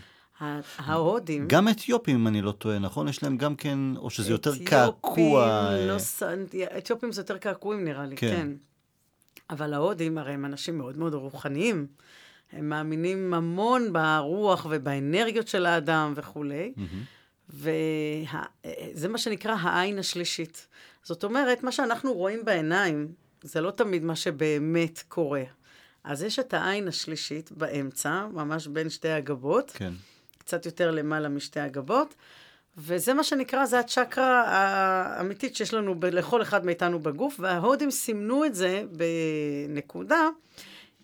ההודים... 0.78 1.48
גם 1.48 1.70
אתיופים, 1.70 2.16
אם 2.16 2.28
אני 2.28 2.42
לא 2.42 2.52
טועה, 2.52 2.80
נכון? 2.80 3.08
יש 3.08 3.24
להם 3.24 3.38
גם 3.38 3.56
כן, 3.56 3.80
או 3.98 4.10
שזה 4.10 4.32
יותר 4.32 4.52
קעקוע. 4.66 5.70
לא, 5.88 5.96
אתיופים 6.78 7.12
זה 7.12 7.22
יותר 7.22 7.38
קעקועים 7.38 7.86
נראה 7.86 8.06
לי, 8.06 8.16
כן. 8.16 8.30
כן. 8.30 8.48
אבל 9.50 9.74
ההודים, 9.74 10.18
הרי 10.18 10.32
הם 10.34 10.46
אנשים 10.46 10.78
מאוד 10.78 10.98
מאוד 10.98 11.14
רוחניים. 11.14 11.88
הם 12.52 12.70
מאמינים 12.70 13.34
המון 13.34 13.94
ברוח 13.94 14.68
ובאנרגיות 14.70 15.48
של 15.48 15.66
האדם 15.66 16.14
וכולי. 16.16 16.74
וזה 17.50 19.08
מה 19.10 19.18
שנקרא 19.18 19.56
העין 19.60 20.00
השלישית. 20.00 20.68
זאת 21.04 21.24
אומרת, 21.24 21.64
מה 21.64 21.72
שאנחנו 21.72 22.14
רואים 22.14 22.46
בעיניים, 22.46 23.08
זה 23.42 23.62
לא 23.62 23.72
תמיד 23.72 24.04
מה 24.04 24.16
שבאמת 24.16 25.04
קורה. 25.08 25.44
אז 26.04 26.24
יש 26.24 26.40
את 26.40 26.54
העין 26.54 26.88
השלישית 26.88 27.52
באמצע, 27.52 28.26
ממש 28.34 28.68
בין 28.68 28.90
שתי 28.90 29.10
הגבות. 29.10 29.72
כן. 29.76 29.94
קצת 30.38 30.66
יותר 30.66 30.92
למעלה 30.92 31.30
משתי 31.30 31.60
הגבות, 31.60 32.16
וזה 32.78 33.14
מה 33.14 33.24
שנקרא, 33.24 33.66
זה 33.66 33.80
הצ'קרה 33.80 34.44
האמיתית 34.48 35.56
שיש 35.56 35.74
לנו 35.74 36.00
ב- 36.00 36.06
לכל 36.06 36.42
אחד 36.42 36.66
מאיתנו 36.66 37.00
בגוף, 37.00 37.36
וההודים 37.40 37.92
סימנו 37.92 38.46
את 38.46 38.56
זה 38.56 38.84
בנקודה 38.92 40.30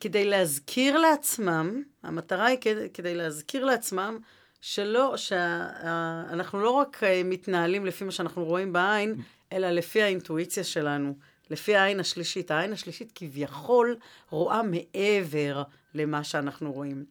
כדי 0.01 0.25
להזכיר 0.25 0.97
לעצמם, 0.97 1.83
המטרה 2.03 2.45
היא 2.45 2.57
כדי, 2.61 2.89
כדי 2.93 3.15
להזכיר 3.15 3.65
לעצמם 3.65 4.19
שלא, 4.61 5.17
שאנחנו 5.17 6.61
לא 6.61 6.69
רק 6.69 7.03
אה, 7.03 7.21
מתנהלים 7.25 7.85
לפי 7.85 8.03
מה 8.03 8.11
שאנחנו 8.11 8.45
רואים 8.45 8.73
בעין, 8.73 9.15
אלא 9.53 9.69
לפי 9.69 10.01
האינטואיציה 10.01 10.63
שלנו. 10.63 11.13
לפי 11.49 11.75
העין 11.75 11.99
השלישית. 11.99 12.51
העין 12.51 12.73
השלישית 12.73 13.11
כביכול 13.15 13.95
רואה 14.29 14.61
מעבר 14.63 15.63
למה 15.93 16.23
שאנחנו 16.23 16.71
רואים. 16.71 17.05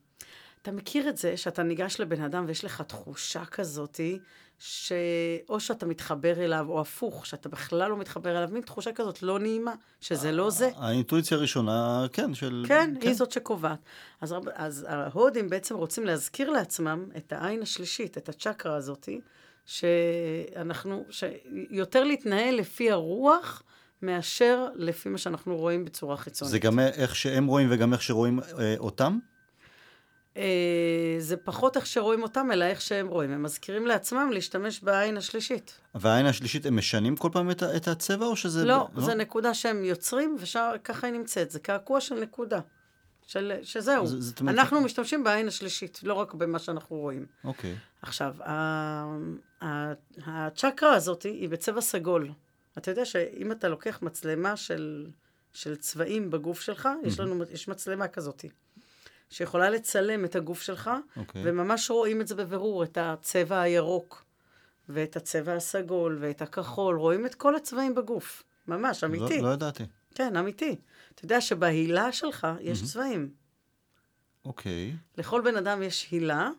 אתה 0.62 0.73
מכיר 0.73 1.09
את 1.09 1.16
זה 1.16 1.37
שאתה 1.37 1.62
ניגש 1.62 2.00
לבן 2.00 2.23
אדם 2.23 2.44
ויש 2.49 2.64
לך 2.64 2.82
תחושה 2.82 3.44
כזאתי, 3.44 4.18
שאו 4.61 5.61
שאתה 5.61 5.87
מתחבר 5.87 6.45
אליו, 6.45 6.67
או 6.69 6.81
הפוך, 6.81 7.26
שאתה 7.26 7.49
בכלל 7.49 7.90
לא 7.90 7.97
מתחבר 7.97 8.38
אליו, 8.38 8.49
מין 8.52 8.62
תחושה 8.62 8.93
כזאת 8.93 9.23
לא 9.23 9.38
נעימה, 9.38 9.75
שזה 10.00 10.33
לא 10.33 10.50
זה. 10.50 10.71
האינטואיציה 10.76 11.37
הראשונה, 11.37 12.07
כן, 12.12 12.35
של... 12.35 12.64
כן, 12.69 12.95
כן. 13.00 13.09
היא 13.09 13.17
זאת 13.17 13.33
שקובעת. 13.33 13.79
אז, 14.21 14.35
אז 14.55 14.87
ההודים 14.88 15.50
בעצם 15.50 15.76
רוצים 15.76 16.05
להזכיר 16.05 16.50
לעצמם 16.50 17.09
את 17.17 17.33
העין 17.33 17.62
השלישית, 17.62 18.19
את 18.19 18.29
הצ'קרה 18.29 18.76
הזאתי, 18.76 19.21
שאנחנו, 19.67 21.05
שיותר 21.11 22.05
להתנהל 22.05 22.55
לפי 22.55 22.90
הרוח, 22.90 23.62
מאשר 24.02 24.67
לפי 24.75 25.09
מה 25.09 25.19
שאנחנו 25.19 25.57
רואים 25.57 25.85
בצורה 25.85 26.17
חיצונית. 26.17 26.50
זה 26.52 26.59
גם 26.59 26.79
איך 26.79 27.17
שהם 27.17 27.47
רואים 27.47 27.69
וגם 27.71 27.93
איך 27.93 28.02
שרואים 28.02 28.40
אה, 28.59 28.75
אותם? 28.79 29.19
אה, 30.37 31.16
זה 31.18 31.37
פחות 31.37 31.76
איך 31.76 31.87
שרואים 31.87 32.22
אותם, 32.22 32.49
אלא 32.52 32.64
איך 32.64 32.80
שהם 32.80 33.08
רואים. 33.08 33.30
הם 33.30 33.42
מזכירים 33.42 33.87
לעצמם 33.87 34.30
להשתמש 34.32 34.80
בעין 34.80 35.16
השלישית. 35.16 35.78
והעין 35.94 36.26
השלישית, 36.26 36.66
הם 36.66 36.76
משנים 36.76 37.16
כל 37.16 37.28
פעם 37.32 37.50
את, 37.50 37.62
את 37.62 37.88
הצבע, 37.88 38.26
או 38.26 38.37
שזה... 38.37 38.64
לא, 38.64 38.88
ב... 38.92 38.99
לא, 38.99 39.04
זה 39.04 39.14
נקודה 39.14 39.54
שהם 39.54 39.84
יוצרים, 39.84 40.37
וככה 40.38 41.06
היא 41.06 41.14
נמצאת. 41.14 41.50
זה 41.50 41.60
קעקוע 41.60 42.00
של 42.00 42.14
נקודה. 42.14 42.60
של, 43.26 43.52
שזהו. 43.62 44.06
זה, 44.06 44.20
זה 44.20 44.34
אנחנו 44.40 44.78
זה... 44.78 44.84
משתמשים 44.84 45.25
בעין 45.25 45.49
השלישית, 45.49 46.00
לא 46.02 46.14
רק 46.14 46.34
במה 46.34 46.58
שאנחנו 46.58 46.96
רואים. 46.96 47.26
אוקיי. 47.44 47.76
עכשיו, 48.02 48.34
הצ'קרה 50.26 50.94
הזאת 50.94 51.22
היא 51.22 51.49
בצבע 51.49 51.80
סגול. 51.80 52.30
אתה 52.78 52.90
יודע 52.90 53.04
שאם 53.04 53.52
אתה 53.52 53.68
לוקח 53.68 54.02
מצלמה 54.02 54.56
של, 54.56 55.06
של 55.52 55.76
צבעים 55.76 56.30
בגוף 56.30 56.60
שלך, 56.60 56.87
mm-hmm. 56.87 57.08
יש 57.08 57.20
לנו, 57.20 57.44
יש 57.52 57.68
מצלמה 57.68 58.08
כזאת. 58.08 58.44
שיכולה 59.30 59.70
לצלם 59.70 60.25
את 60.25 60.37
הגוף 60.37 60.62
שלך, 60.62 60.90
okay. 60.90 61.20
אוקיי. 61.20 61.42
וממש 61.44 61.90
רואים 61.90 62.20
את 62.20 62.28
זה 62.28 62.34
בבירור, 62.34 62.84
את 62.84 62.99
הצבע 63.00 63.60
הירוק, 63.60 64.25
ואת 64.88 65.16
הצבע 65.16 65.54
הסגול, 65.54 66.18
ואת 66.20 66.42
הכחול, 66.42 66.96
רואים 66.99 67.26
את 67.26 67.34
כל 67.34 67.56
הצבעים 67.56 67.94
בגוף. 67.94 68.42
ממש, 68.68 69.04
אמיתי. 69.04 69.40
לא, 69.40 69.49
לא 69.49 69.54
ידעתי. 69.54 69.84
כן, 70.14 70.37
אמיתי. 70.37 70.76
אתה 71.14 71.25
יודע 71.25 71.40
שבהילה 71.40 72.12
שלך 72.12 72.46
יש 72.60 72.80
mm-hmm. 72.80 72.87
צבעים. 72.87 73.30
אוקיי. 74.44 74.92
Okay. 74.92 75.20
לכל 75.20 75.40
בן 75.40 75.56
אדם 75.56 75.82
יש 75.82 76.08
הילה, 76.10 76.50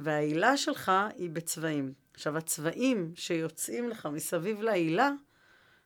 וההילה 0.00 0.56
שלך 0.56 0.92
היא 1.16 1.30
בצבעים. 1.30 1.92
עכשיו, 2.14 2.36
הצבעים 2.36 3.12
שיוצאים 3.14 3.88
לך 3.88 4.08
מסביב 4.12 4.62
להילה, 4.62 5.10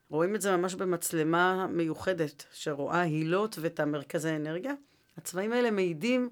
רואים 0.09 0.35
את 0.35 0.41
זה 0.41 0.57
ממש 0.57 0.75
במצלמה 0.75 1.67
מיוחדת, 1.67 2.45
שרואה 2.53 3.01
הילות 3.01 3.59
ואת 3.61 3.81
המרכזי 3.81 4.37
אנרגיה. 4.37 4.73
הצבעים 5.17 5.53
האלה 5.53 5.71
מעידים 5.71 6.31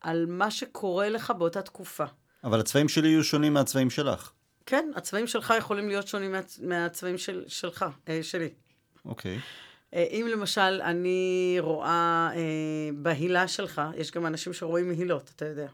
על 0.00 0.26
מה 0.28 0.50
שקורה 0.50 1.08
לך 1.08 1.30
באותה 1.38 1.62
תקופה. 1.62 2.04
אבל 2.44 2.60
הצבעים 2.60 2.88
שלי 2.88 3.08
יהיו 3.08 3.24
שונים 3.24 3.54
מהצבעים 3.54 3.90
שלך. 3.90 4.30
כן, 4.66 4.90
הצבעים 4.96 5.26
שלך 5.26 5.54
יכולים 5.58 5.88
להיות 5.88 6.08
שונים 6.08 6.32
מה, 6.32 6.40
מהצבעים 6.62 7.18
של, 7.18 7.44
שלך, 7.48 7.84
אה, 8.08 8.22
שלי. 8.22 8.48
אוקיי. 9.04 9.38
אה, 9.94 10.06
אם 10.10 10.26
למשל 10.30 10.80
אני 10.84 11.56
רואה 11.60 12.30
אה, 12.34 12.40
בהילה 12.94 13.48
שלך, 13.48 13.82
יש 13.96 14.10
גם 14.10 14.26
אנשים 14.26 14.52
שרואים 14.52 14.88
מהילות, 14.88 15.30
אתה 15.36 15.44
יודע. 15.44 15.66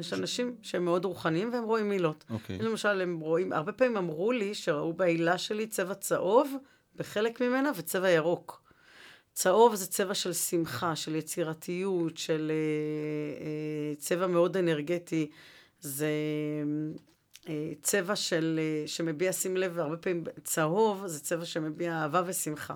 יש 0.00 0.12
אנשים 0.12 0.56
שהם 0.62 0.84
מאוד 0.84 1.04
רוחניים 1.04 1.52
והם 1.52 1.64
רואים 1.64 1.88
מילות. 1.88 2.24
אוקיי. 2.30 2.58
למשל, 2.58 3.00
הם 3.00 3.20
רואים, 3.20 3.52
הרבה 3.52 3.72
פעמים 3.72 3.96
אמרו 3.96 4.32
לי 4.32 4.54
שראו 4.54 4.92
בהילה 4.92 5.38
שלי 5.38 5.66
צבע 5.66 5.94
צהוב 5.94 6.54
בחלק 6.96 7.42
ממנה 7.42 7.70
וצבע 7.76 8.10
ירוק. 8.10 8.59
צהוב 9.40 9.74
זה 9.74 9.86
צבע 9.86 10.14
של 10.14 10.32
שמחה, 10.32 10.96
של 10.96 11.14
יצירתיות, 11.14 12.16
של 12.16 12.50
אה, 12.50 13.44
אה, 13.44 13.94
צבע 13.96 14.26
מאוד 14.26 14.56
אנרגטי. 14.56 15.30
זה 15.80 16.10
אה, 17.48 17.72
צבע 17.82 18.16
של, 18.16 18.60
אה, 18.62 18.88
שמביע, 18.88 19.32
שים 19.32 19.56
לב, 19.56 19.78
הרבה 19.78 19.96
פעמים 19.96 20.24
צהוב 20.44 21.06
זה 21.06 21.20
צבע 21.20 21.44
שמביע 21.44 21.92
אהבה 21.92 22.22
ושמחה. 22.26 22.74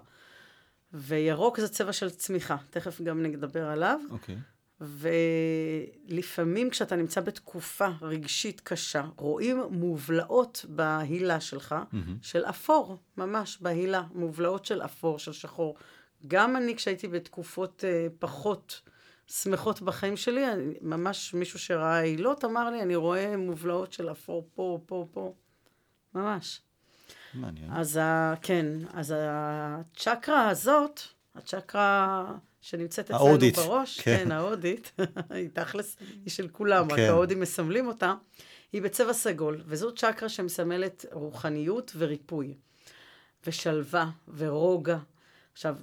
וירוק 0.93 1.61
זה 1.61 1.69
צבע 1.69 1.93
של 1.93 2.11
צמיחה, 2.11 2.57
תכף 2.71 3.01
גם 3.01 3.23
נדבר 3.23 3.69
עליו. 3.69 4.01
אוקיי. 4.11 4.35
Okay. 4.35 4.87
ולפעמים 6.09 6.71
כשאתה 6.71 6.97
נמצא 6.97 7.21
בתקופה 7.21 7.89
רגשית 8.03 8.61
קשה, 8.61 9.05
רואים 9.17 9.63
מובלעות 9.71 10.65
בהילה 10.69 11.41
שלך, 11.41 11.75
mm-hmm. 11.75 11.97
של 12.23 12.45
אפור, 12.45 12.99
ממש 13.17 13.59
בהילה, 13.61 14.03
מובלעות 14.15 14.65
של 14.65 14.83
אפור, 14.83 15.19
של 15.19 15.33
שחור. 15.33 15.77
גם 16.27 16.57
אני, 16.57 16.77
כשהייתי 16.77 17.09
בתקופות 17.09 17.85
uh, 17.85 18.13
פחות 18.19 18.81
שמחות 19.27 19.83
בחיים 19.83 20.17
שלי, 20.17 20.53
אני, 20.53 20.75
ממש 20.81 21.35
מישהו 21.35 21.59
שראה 21.59 22.01
עילות 22.01 22.45
אמר 22.45 22.71
לי, 22.71 22.83
אני 22.83 22.97
רואה 22.97 23.37
מובלעות 23.37 23.93
של 23.93 24.11
אפור 24.11 24.49
פה, 24.55 24.81
פה, 24.87 25.07
פה. 25.13 25.35
ממש. 26.15 26.61
מעניין. 27.35 27.73
אז 27.73 27.97
ה, 27.97 28.35
כן, 28.43 28.67
אז 28.93 29.15
הצ'קרה 29.19 30.49
הזאת, 30.49 31.01
הצ'קרה 31.35 32.27
שנמצאת 32.61 33.05
אצלנו 33.11 33.27
ההודית. 33.27 33.57
בראש, 33.57 34.01
כן, 34.01 34.17
כן 34.25 34.33
ההודית, 34.33 34.93
היא 35.31 35.49
תכלס, 35.53 35.97
היא 36.01 36.31
של 36.31 36.49
כולם, 36.49 36.89
כן. 36.89 36.95
רק 36.95 36.99
ההודים 36.99 37.41
מסמלים 37.41 37.87
אותה, 37.87 38.15
היא 38.73 38.83
בצבע 38.83 39.13
סגול, 39.13 39.63
וזו 39.67 39.95
צ'קרה 39.95 40.29
שמסמלת 40.29 41.05
רוחניות 41.13 41.93
וריפוי, 41.97 42.55
ושלווה, 43.47 44.11
ורוגע. 44.37 44.99
עכשיו, 45.53 45.77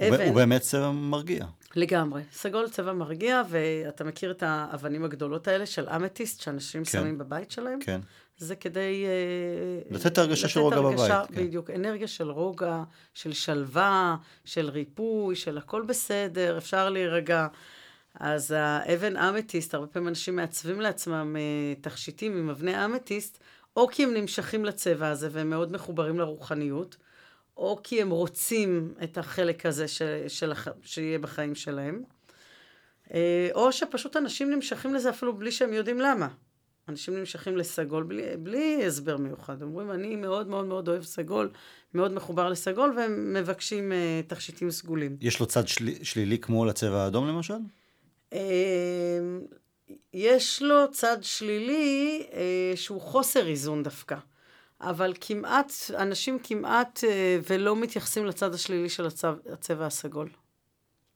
אבן... 0.00 0.26
הוא 0.26 0.34
באמת 0.34 0.60
צבע 0.60 0.90
מרגיע. 0.90 1.46
לגמרי. 1.76 2.22
סגול 2.32 2.68
צבע 2.68 2.92
מרגיע, 2.92 3.42
ואתה 3.48 4.04
מכיר 4.04 4.30
את 4.30 4.42
האבנים 4.46 5.04
הגדולות 5.04 5.48
האלה 5.48 5.66
של 5.66 5.88
אמתיסט, 5.88 6.40
שאנשים 6.40 6.84
כן. 6.84 6.90
שמים 6.90 7.18
בבית 7.18 7.50
שלהם? 7.50 7.78
כן. 7.80 8.00
זה 8.38 8.56
כדי... 8.56 9.04
אה, 9.06 9.96
לתת 9.96 10.06
את 10.06 10.18
הרגשה 10.18 10.48
של 10.48 10.60
רוגע 10.60 10.76
הרגשה, 10.76 11.22
בבית. 11.22 11.38
כן. 11.38 11.46
בדיוק, 11.46 11.70
אנרגיה 11.70 12.08
של 12.08 12.30
רוגע, 12.30 12.82
של 13.14 13.32
שלווה, 13.32 14.16
של 14.44 14.70
ריפוי, 14.70 15.36
של 15.36 15.58
הכל 15.58 15.82
בסדר, 15.82 16.58
אפשר 16.58 16.90
להירגע. 16.90 17.46
אז 18.20 18.54
האבן 18.56 19.16
אמתיסט, 19.16 19.74
הרבה 19.74 19.86
פעמים 19.86 20.08
אנשים 20.08 20.36
מעצבים 20.36 20.80
לעצמם 20.80 21.36
אה, 21.38 21.74
תכשיטים 21.80 22.36
עם 22.36 22.50
אבני 22.50 22.84
אמתיסט, 22.84 23.38
או 23.76 23.88
כי 23.88 24.04
הם 24.04 24.14
נמשכים 24.14 24.64
לצבע 24.64 25.08
הזה 25.08 25.28
והם 25.32 25.50
מאוד 25.50 25.72
מחוברים 25.72 26.18
לרוחניות, 26.18 26.96
או 27.56 27.80
כי 27.82 28.02
הם 28.02 28.10
רוצים 28.10 28.94
את 29.04 29.18
החלק 29.18 29.66
הזה 29.66 29.88
ש, 29.88 30.02
של, 30.28 30.52
שיהיה 30.82 31.18
בחיים 31.18 31.54
שלהם, 31.54 32.02
אה, 33.14 33.48
או 33.54 33.72
שפשוט 33.72 34.16
אנשים 34.16 34.50
נמשכים 34.50 34.94
לזה 34.94 35.10
אפילו 35.10 35.36
בלי 35.36 35.52
שהם 35.52 35.72
יודעים 35.72 36.00
למה. 36.00 36.28
אנשים 36.88 37.14
נמשכים 37.14 37.56
לסגול 37.56 38.02
בלי, 38.02 38.22
בלי 38.38 38.86
הסבר 38.86 39.16
מיוחד. 39.16 39.62
אומרים, 39.62 39.90
אני 39.90 40.16
מאוד 40.16 40.48
מאוד 40.48 40.66
מאוד 40.66 40.88
אוהב 40.88 41.02
סגול, 41.02 41.50
מאוד 41.94 42.12
מחובר 42.12 42.48
לסגול, 42.48 42.94
והם 42.96 43.34
מבקשים 43.34 43.92
uh, 43.92 44.30
תכשיטים 44.30 44.70
סגולים. 44.70 45.16
יש 45.20 45.40
לו 45.40 45.46
צד 45.46 45.68
של, 45.68 45.88
שלילי 46.02 46.38
כמו 46.38 46.64
לצבע 46.64 47.04
האדום 47.04 47.28
למשל? 47.28 47.54
Uh, 48.30 48.36
יש 50.14 50.62
לו 50.62 50.90
צד 50.90 51.18
שלילי 51.22 52.26
uh, 52.30 52.34
שהוא 52.76 53.00
חוסר 53.00 53.46
איזון 53.46 53.82
דווקא. 53.82 54.16
אבל 54.80 55.12
כמעט, 55.20 55.72
אנשים 55.98 56.38
כמעט 56.42 57.04
אה, 57.04 57.38
ולא 57.50 57.76
מתייחסים 57.76 58.26
לצד 58.26 58.54
השלילי 58.54 58.88
של 58.88 59.06
הצבע, 59.06 59.52
הצבע 59.52 59.86
הסגול. 59.86 60.28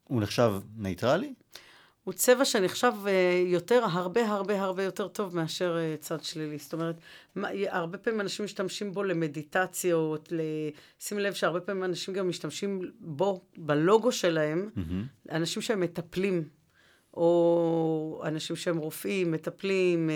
הוא 0.04 0.22
נחשב 0.22 0.52
נייטרלי? 0.76 1.34
הוא 2.04 2.14
צבע 2.14 2.44
שנחשב 2.44 2.92
אה, 3.06 3.42
יותר, 3.46 3.84
הרבה 3.90 4.28
הרבה 4.28 4.62
הרבה 4.62 4.82
יותר 4.82 5.08
טוב 5.08 5.36
מאשר 5.36 5.76
אה, 5.78 5.96
צד 6.00 6.24
שלילי. 6.24 6.58
זאת 6.58 6.72
אומרת, 6.72 6.96
הרבה 7.68 7.98
פעמים 7.98 8.20
אנשים 8.20 8.44
משתמשים 8.44 8.92
בו 8.92 9.02
למדיטציות, 9.02 10.32
שים 11.00 11.18
לב 11.18 11.34
שהרבה 11.34 11.60
פעמים 11.60 11.84
אנשים 11.84 12.14
גם 12.14 12.28
משתמשים 12.28 12.90
בו, 13.00 13.44
בלוגו 13.56 14.12
שלהם, 14.12 14.70
mm-hmm. 14.76 15.32
אנשים 15.32 15.62
שהם 15.62 15.80
מטפלים, 15.80 16.48
או 17.14 18.22
אנשים 18.24 18.56
שהם 18.56 18.76
רופאים, 18.76 19.32
מטפלים, 19.32 20.10
אה, 20.10 20.14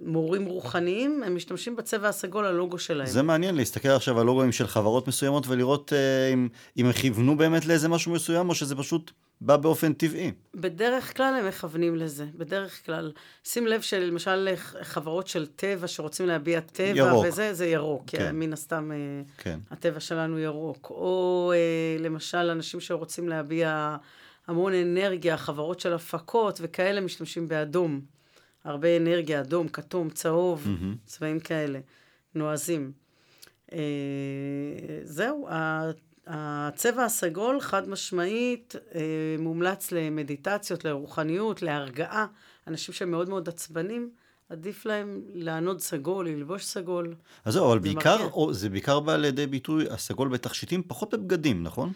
מורים 0.00 0.44
רוחניים, 0.44 1.22
הם 1.22 1.34
משתמשים 1.34 1.76
בצבע 1.76 2.08
הסגול, 2.08 2.46
הלוגו 2.46 2.78
שלהם. 2.78 3.06
זה 3.06 3.22
מעניין 3.22 3.54
להסתכל 3.54 3.88
עכשיו 3.88 4.20
על 4.20 4.26
לוגוים 4.26 4.52
של 4.52 4.66
חברות 4.66 5.08
מסוימות 5.08 5.46
ולראות 5.46 5.92
אה, 5.92 6.32
אם, 6.32 6.48
אם 6.76 6.86
הם 6.86 6.92
כיוונו 6.92 7.36
באמת 7.36 7.66
לאיזה 7.66 7.88
משהו 7.88 8.12
מסוים, 8.12 8.48
או 8.48 8.54
שזה 8.54 8.76
פשוט 8.76 9.10
בא 9.40 9.56
באופן 9.56 9.92
טבעי. 9.92 10.32
בדרך 10.54 11.16
כלל 11.16 11.34
הם 11.40 11.48
מכוונים 11.48 11.96
לזה, 11.96 12.26
בדרך 12.34 12.86
כלל. 12.86 13.12
שים 13.44 13.66
לב 13.66 13.80
שלמשל 13.80 14.48
חברות 14.82 15.26
של 15.26 15.46
טבע 15.46 15.88
שרוצים 15.88 16.26
להביע 16.26 16.60
טבע, 16.60 16.96
ירוק. 16.96 17.26
וזה, 17.28 17.54
זה 17.54 17.66
ירוק, 17.66 18.02
כן. 18.06 18.18
כי 18.18 18.32
מן 18.32 18.52
הסתם 18.52 18.92
אה, 18.92 18.96
כן. 19.38 19.58
הטבע 19.70 20.00
שלנו 20.00 20.38
ירוק. 20.38 20.90
או 20.90 21.52
למשל 21.98 22.50
אנשים 22.50 22.80
שרוצים 22.80 23.28
להביע 23.28 23.96
המון 24.46 24.72
אנרגיה, 24.74 25.36
חברות 25.36 25.80
של 25.80 25.92
הפקות 25.92 26.58
וכאלה 26.62 27.00
משתמשים 27.00 27.48
באדום. 27.48 28.00
הרבה 28.64 28.96
אנרגיה, 28.96 29.40
אדום, 29.40 29.68
כתום, 29.68 30.10
צהוב, 30.10 30.66
mm-hmm. 30.66 31.06
צבעים 31.06 31.40
כאלה, 31.40 31.78
נועזים. 32.34 32.92
אה, 33.72 33.78
זהו, 35.04 35.48
הצבע 36.26 37.04
הסגול 37.04 37.60
חד 37.60 37.88
משמעית 37.88 38.74
אה, 38.94 39.00
מומלץ 39.38 39.92
למדיטציות, 39.92 40.84
לרוחניות, 40.84 41.62
להרגעה. 41.62 42.26
אנשים 42.66 42.94
שמאוד 42.94 43.28
מאוד 43.28 43.48
עצבנים, 43.48 44.10
עדיף 44.48 44.86
להם 44.86 45.20
לענוד 45.34 45.80
סגול, 45.80 46.28
ללבוש 46.28 46.64
סגול. 46.64 47.14
אז 47.44 47.54
זהו, 47.54 47.66
אבל 47.66 47.74
זה 47.74 47.80
בעיקר. 47.80 48.28
או, 48.32 48.54
זה 48.54 48.68
בעיקר 48.68 49.00
בא 49.00 49.16
לידי 49.16 49.46
ביטוי 49.46 49.90
הסגול 49.90 50.28
בתכשיטים, 50.28 50.82
פחות 50.86 51.14
בבגדים, 51.14 51.62
נכון? 51.62 51.92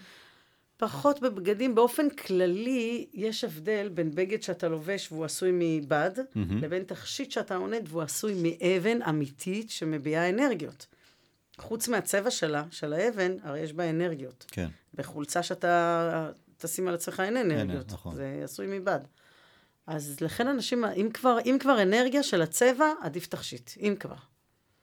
פחות 0.77 1.21
בבגדים, 1.21 1.75
באופן 1.75 2.11
כללי, 2.11 3.07
יש 3.13 3.45
הבדל 3.45 3.91
בין 3.95 4.11
בגד 4.15 4.43
שאתה 4.43 4.69
לובש 4.69 5.13
והוא 5.13 5.25
עשוי 5.25 5.51
מבד, 5.53 6.11
מהמם. 6.35 6.63
לבין 6.63 6.83
תכשיט 6.83 7.31
שאתה 7.31 7.57
עונד 7.57 7.89
והוא 7.89 8.03
עשוי 8.03 8.35
מאבן 8.43 9.03
אמיתית 9.03 9.71
שמביעה 9.71 10.29
אנרגיות. 10.29 10.87
חוץ 11.59 11.89
מהצבע 11.89 12.31
שלה, 12.31 12.65
של 12.71 12.93
האבן, 12.93 13.37
הרי 13.43 13.61
יש 13.61 13.73
בה 13.73 13.91
אנרגיות. 13.91 14.47
כן. 14.49 14.69
בחולצה 14.95 15.43
שאתה 15.43 16.31
תשים 16.59 16.89
על 16.89 16.95
עצמך 16.95 17.21
אין 17.21 17.37
אנרגיות. 17.37 17.93
נכון. 17.93 18.15
זה 18.15 18.41
עשוי 18.45 18.67
מבד. 18.79 19.01
אז 19.87 20.21
לכן 20.21 20.49
אנשים, 20.49 20.85
אם 20.85 21.09
כבר, 21.15 21.39
אם 21.45 21.57
כבר 21.61 21.83
אנרגיה 21.83 22.23
של 22.23 22.43
הצבע, 22.43 22.93
עדיף 23.03 23.27
תכשיט. 23.27 23.71
אם 23.81 23.95
כבר. 24.01 24.15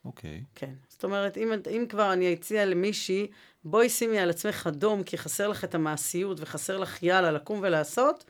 אוקיי. 0.05 0.43
כן. 0.55 0.73
זאת 0.89 1.03
אומרת, 1.03 1.37
אם, 1.37 1.51
אם 1.69 1.85
כבר 1.89 2.13
אני 2.13 2.33
אציע 2.33 2.65
למישהי, 2.65 3.27
בואי 3.65 3.89
שימי 3.89 4.19
על 4.19 4.29
עצמך 4.29 4.67
אדום, 4.67 5.03
כי 5.03 5.17
חסר 5.17 5.47
לך 5.47 5.63
את 5.63 5.75
המעשיות 5.75 6.39
וחסר 6.39 6.77
לך 6.77 7.03
יאללה 7.03 7.31
לקום 7.31 7.59
ולעשות, 7.63 8.25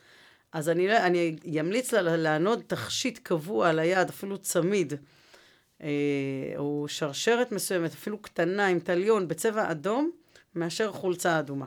אז 0.51 0.69
אני, 0.69 0.87
לא- 0.87 0.97
אני 0.97 1.35
אמליץ 1.59 1.93
לה 1.93 2.17
לענוד 2.17 2.63
תכשיט 2.67 3.19
קבוע 3.23 3.69
על 3.69 3.79
היד, 3.79 4.09
אפילו 4.09 4.37
צמיד, 4.37 4.93
אה, 5.81 5.89
או 6.57 6.85
שרשרת 6.87 7.51
מסוימת, 7.51 7.91
אפילו 7.91 8.17
קטנה, 8.17 8.67
עם 8.67 8.79
טליון, 8.79 9.27
בצבע 9.27 9.71
אדום, 9.71 10.11
מאשר 10.55 10.91
חולצה 10.91 11.39
אדומה. 11.39 11.65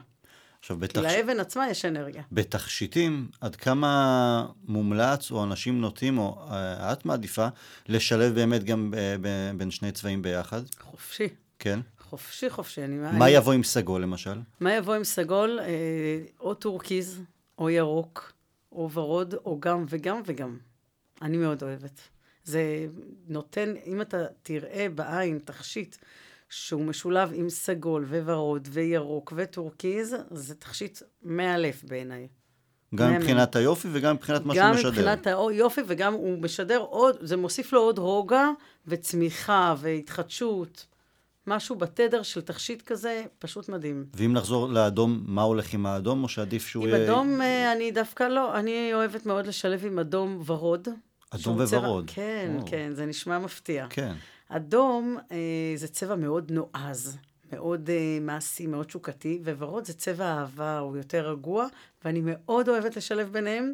עכשיו, 0.67 0.77
כי 0.77 0.83
בתכשי... 0.83 1.03
לאבן 1.03 1.41
עצמה 1.41 1.71
יש 1.71 1.85
אנרגיה. 1.85 2.23
בתכשיטים, 2.33 3.29
עד 3.41 3.57
כמה 3.57 4.47
מומלץ, 4.65 5.31
או 5.31 5.45
אנשים 5.45 5.81
נוטים, 5.81 6.19
או 6.19 6.47
אה, 6.51 6.93
את 6.93 7.07
מעדיפה, 7.07 7.49
לשלב 7.89 8.35
באמת 8.35 8.65
גם 8.65 8.95
אה, 8.97 9.17
ב- 9.21 9.51
בין 9.57 9.71
שני 9.71 9.93
צבעים 9.93 10.23
ביחד? 10.23 10.63
חופשי. 10.81 11.29
כן. 11.59 11.81
חופשי, 12.01 12.51
חופשי. 12.51 12.85
אני, 12.85 12.97
מה 12.97 13.11
אני, 13.11 13.31
יבוא 13.31 13.53
עם 13.53 13.63
סגול, 13.63 14.03
למשל? 14.03 14.41
מה 14.61 14.75
יבוא 14.75 14.95
עם 14.95 15.05
סגול? 15.05 15.61
אה, 15.61 15.67
או 16.41 16.55
טורקיז, 16.55 17.23
או 17.59 17.71
ירוק, 17.71 18.33
או 18.73 18.91
ורוד, 18.93 19.35
או 19.35 19.61
גם 19.61 19.85
וגם 19.89 20.21
וגם. 20.27 20.57
אני 21.23 21.37
מאוד 21.37 21.63
אוהבת. 21.63 22.01
זה 22.45 22.87
נותן, 23.29 23.75
אם 23.87 24.01
אתה 24.01 24.25
תראה 24.43 24.87
בעין 24.95 25.39
תכשיט 25.45 25.97
שהוא 26.49 26.85
משולב 26.85 27.31
עם 27.35 27.49
סגול 27.51 28.05
וורוד 28.05 28.69
וירוק 28.73 29.33
וטורקיז, 29.37 30.17
זה 30.31 30.55
תכשיט 30.55 30.99
מאלף 31.23 31.85
בעיניי. 31.85 32.29
גם 32.95 33.07
מהמם. 33.07 33.19
מבחינת 33.21 33.57
היופי 33.57 33.89
וגם 33.93 34.15
מבחינת 34.15 34.47
מה 34.47 34.55
שהוא 34.55 34.65
גם 34.67 34.75
משדר. 34.75 34.89
מבחינת 34.91 35.27
היופי 35.27 35.81
וגם 35.87 36.13
הוא 36.13 36.39
משדר 36.43 36.79
עוד, 36.79 37.17
זה 37.21 37.37
מוסיף 37.37 37.73
לו 37.73 37.81
עוד 37.81 37.99
רוגע 37.99 38.49
וצמיחה 38.87 39.75
והתחדשות. 39.79 40.87
משהו 41.47 41.77
בתדר 41.77 42.23
של 42.23 42.41
תכשיט 42.41 42.83
כזה, 42.83 43.25
פשוט 43.39 43.69
מדהים. 43.69 44.07
ואם 44.15 44.33
נחזור 44.33 44.69
לאדום, 44.69 45.23
מה 45.27 45.43
הולך 45.43 45.75
עם 45.75 45.87
האדום, 45.87 46.23
או 46.23 46.29
שעדיף 46.29 46.67
שהוא 46.67 46.85
עם 46.87 46.95
יהיה... 46.95 47.05
אדום 47.05 47.41
אה, 47.41 47.73
אני 47.73 47.91
דווקא 47.91 48.25
לא, 48.25 48.59
אני 48.59 48.95
אוהבת 48.95 49.27
מאוד 49.27 49.47
לשלב 49.47 49.87
עם 49.87 49.99
אדום 49.99 50.43
ורוד. 50.47 50.89
אדום 51.31 51.65
צבע- 51.67 51.77
וורוד. 51.79 52.11
כן, 52.15 52.51
וואו. 52.55 52.67
כן, 52.71 52.91
זה 52.95 53.07
נשמע 53.07 53.39
מפתיע. 53.39 53.87
כן. 53.91 54.15
אדום 54.49 55.19
אה, 55.33 55.37
זה 55.77 55.89
צבע 55.89 56.17
מאוד 56.17 56.51
נועז, 56.53 57.17
מאוד 57.53 57.91
אה, 57.91 58.19
מעשי, 58.21 58.67
מאוד 58.67 58.91
שוקתי, 58.91 59.41
וורוד 59.59 59.85
זה 59.85 59.93
צבע 59.95 60.25
אהבה, 60.25 60.79
הוא 60.79 60.97
יותר 60.97 61.29
רגוע, 61.31 61.67
ואני 62.05 62.21
מאוד 62.25 62.69
אוהבת 62.69 62.97
לשלב 62.97 63.33
ביניהם. 63.33 63.73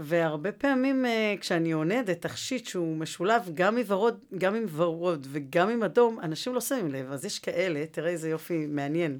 והרבה 0.00 0.52
פעמים 0.52 1.06
אה, 1.06 1.34
כשאני 1.40 1.72
עונדת 1.72 2.22
תכשיט 2.22 2.66
שהוא 2.66 2.96
משולב 2.96 3.42
גם 3.54 3.76
מוורוד, 3.78 4.18
גם 4.38 4.54
עם 4.54 4.64
ורוד 4.72 5.26
וגם 5.30 5.68
עם 5.68 5.82
אדום, 5.82 6.20
אנשים 6.22 6.54
לא 6.54 6.60
שמים 6.60 6.88
לב. 6.88 7.12
אז 7.12 7.24
יש 7.24 7.38
כאלה, 7.38 7.84
תראה 7.90 8.10
איזה 8.10 8.28
יופי 8.28 8.66
מעניין. 8.66 9.18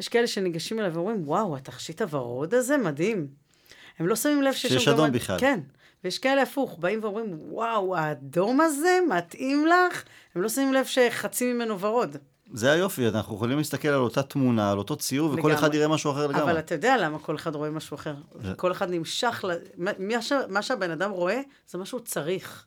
יש 0.00 0.08
כאלה 0.08 0.26
שניגשים 0.26 0.80
אליו 0.80 0.94
ואומרים, 0.94 1.28
וואו, 1.28 1.56
התכשיט 1.56 2.02
הוורוד 2.02 2.54
הזה 2.54 2.76
מדהים. 2.78 3.26
הם 3.98 4.06
לא 4.06 4.16
שמים 4.16 4.42
לב 4.42 4.52
שיש 4.52 4.72
שיש 4.72 4.84
שם 4.84 4.90
גם... 4.90 4.96
אדום 4.96 5.06
אד- 5.06 5.12
בכלל. 5.12 5.38
כן. 5.40 5.60
ויש 6.04 6.18
כאלה 6.18 6.42
הפוך, 6.42 6.78
באים 6.78 6.98
ואומרים, 7.02 7.26
וואו, 7.40 7.96
האדום 7.96 8.60
הזה 8.60 8.98
מתאים 9.16 9.66
לך? 9.66 10.02
הם 10.34 10.42
לא 10.42 10.48
שמים 10.48 10.72
לב 10.72 10.84
שחצי 10.86 11.52
ממנו 11.52 11.80
ורוד. 11.80 12.16
זה 12.52 12.72
היופי, 12.72 13.08
אנחנו 13.08 13.34
יכולים 13.36 13.58
להסתכל 13.58 13.88
על 13.88 14.00
אותה 14.00 14.22
תמונה, 14.22 14.70
על 14.72 14.78
אותו 14.78 14.96
ציור, 14.96 15.26
וכל 15.30 15.38
לגמרי. 15.38 15.54
אחד 15.54 15.74
יראה 15.74 15.88
משהו 15.88 16.10
אחר 16.10 16.26
לגמרי. 16.26 16.42
אבל 16.42 16.58
אתה 16.58 16.74
יודע 16.74 16.96
למה 16.96 17.18
כל 17.18 17.36
אחד 17.36 17.54
רואה 17.54 17.70
משהו 17.70 17.94
אחר. 17.94 18.14
זה- 18.42 18.54
כל 18.54 18.72
אחד 18.72 18.90
נמשך, 18.90 19.44
ל... 19.48 19.52
מה, 19.98 20.22
ש... 20.22 20.32
מה 20.48 20.62
שהבן 20.62 20.90
אדם 20.90 21.10
רואה, 21.10 21.40
זה 21.68 21.78
מה 21.78 21.86
שהוא 21.86 22.00
צריך. 22.00 22.64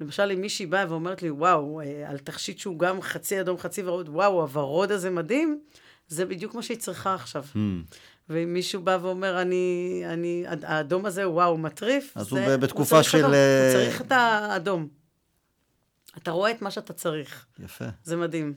למשל, 0.00 0.30
אם 0.34 0.40
מישהי 0.40 0.66
באה 0.66 0.84
ואומרת 0.88 1.22
לי, 1.22 1.30
וואו, 1.30 1.80
אה, 1.80 2.04
על 2.10 2.18
תכשיט 2.18 2.58
שהוא 2.58 2.78
גם 2.78 3.02
חצי 3.02 3.40
אדום, 3.40 3.58
חצי 3.58 3.82
ורוד, 3.82 4.08
וואו, 4.08 4.40
הוורוד 4.40 4.92
הזה 4.92 5.10
מדהים, 5.10 5.60
זה 6.08 6.24
בדיוק 6.26 6.54
מה 6.54 6.62
שהיא 6.62 6.78
צריכה 6.78 7.14
עכשיו. 7.14 7.44
Hmm. 7.54 7.58
ואם 8.30 8.52
מישהו 8.52 8.82
בא 8.82 8.98
ואומר, 9.02 9.42
אני, 9.42 10.02
אני, 10.06 10.44
האדום 10.62 11.06
הזה, 11.06 11.28
וואו, 11.30 11.58
מטריף, 11.58 12.12
אז 12.16 12.28
זה- 12.28 12.46
הוא 12.46 12.56
בתקופה 12.56 12.96
צריך 12.96 13.10
של, 13.10 13.18
אדום, 13.18 13.32
אה, 13.34 13.64
הוא 13.74 13.84
צריך 13.84 14.00
את 14.00 14.12
האדום. 14.12 14.88
אתה 16.16 16.30
רואה 16.30 16.50
את 16.50 16.62
מה 16.62 16.70
שאתה 16.70 16.92
צריך. 16.92 17.46
יפה. 17.64 17.84
זה 18.04 18.16
מדהים. 18.16 18.54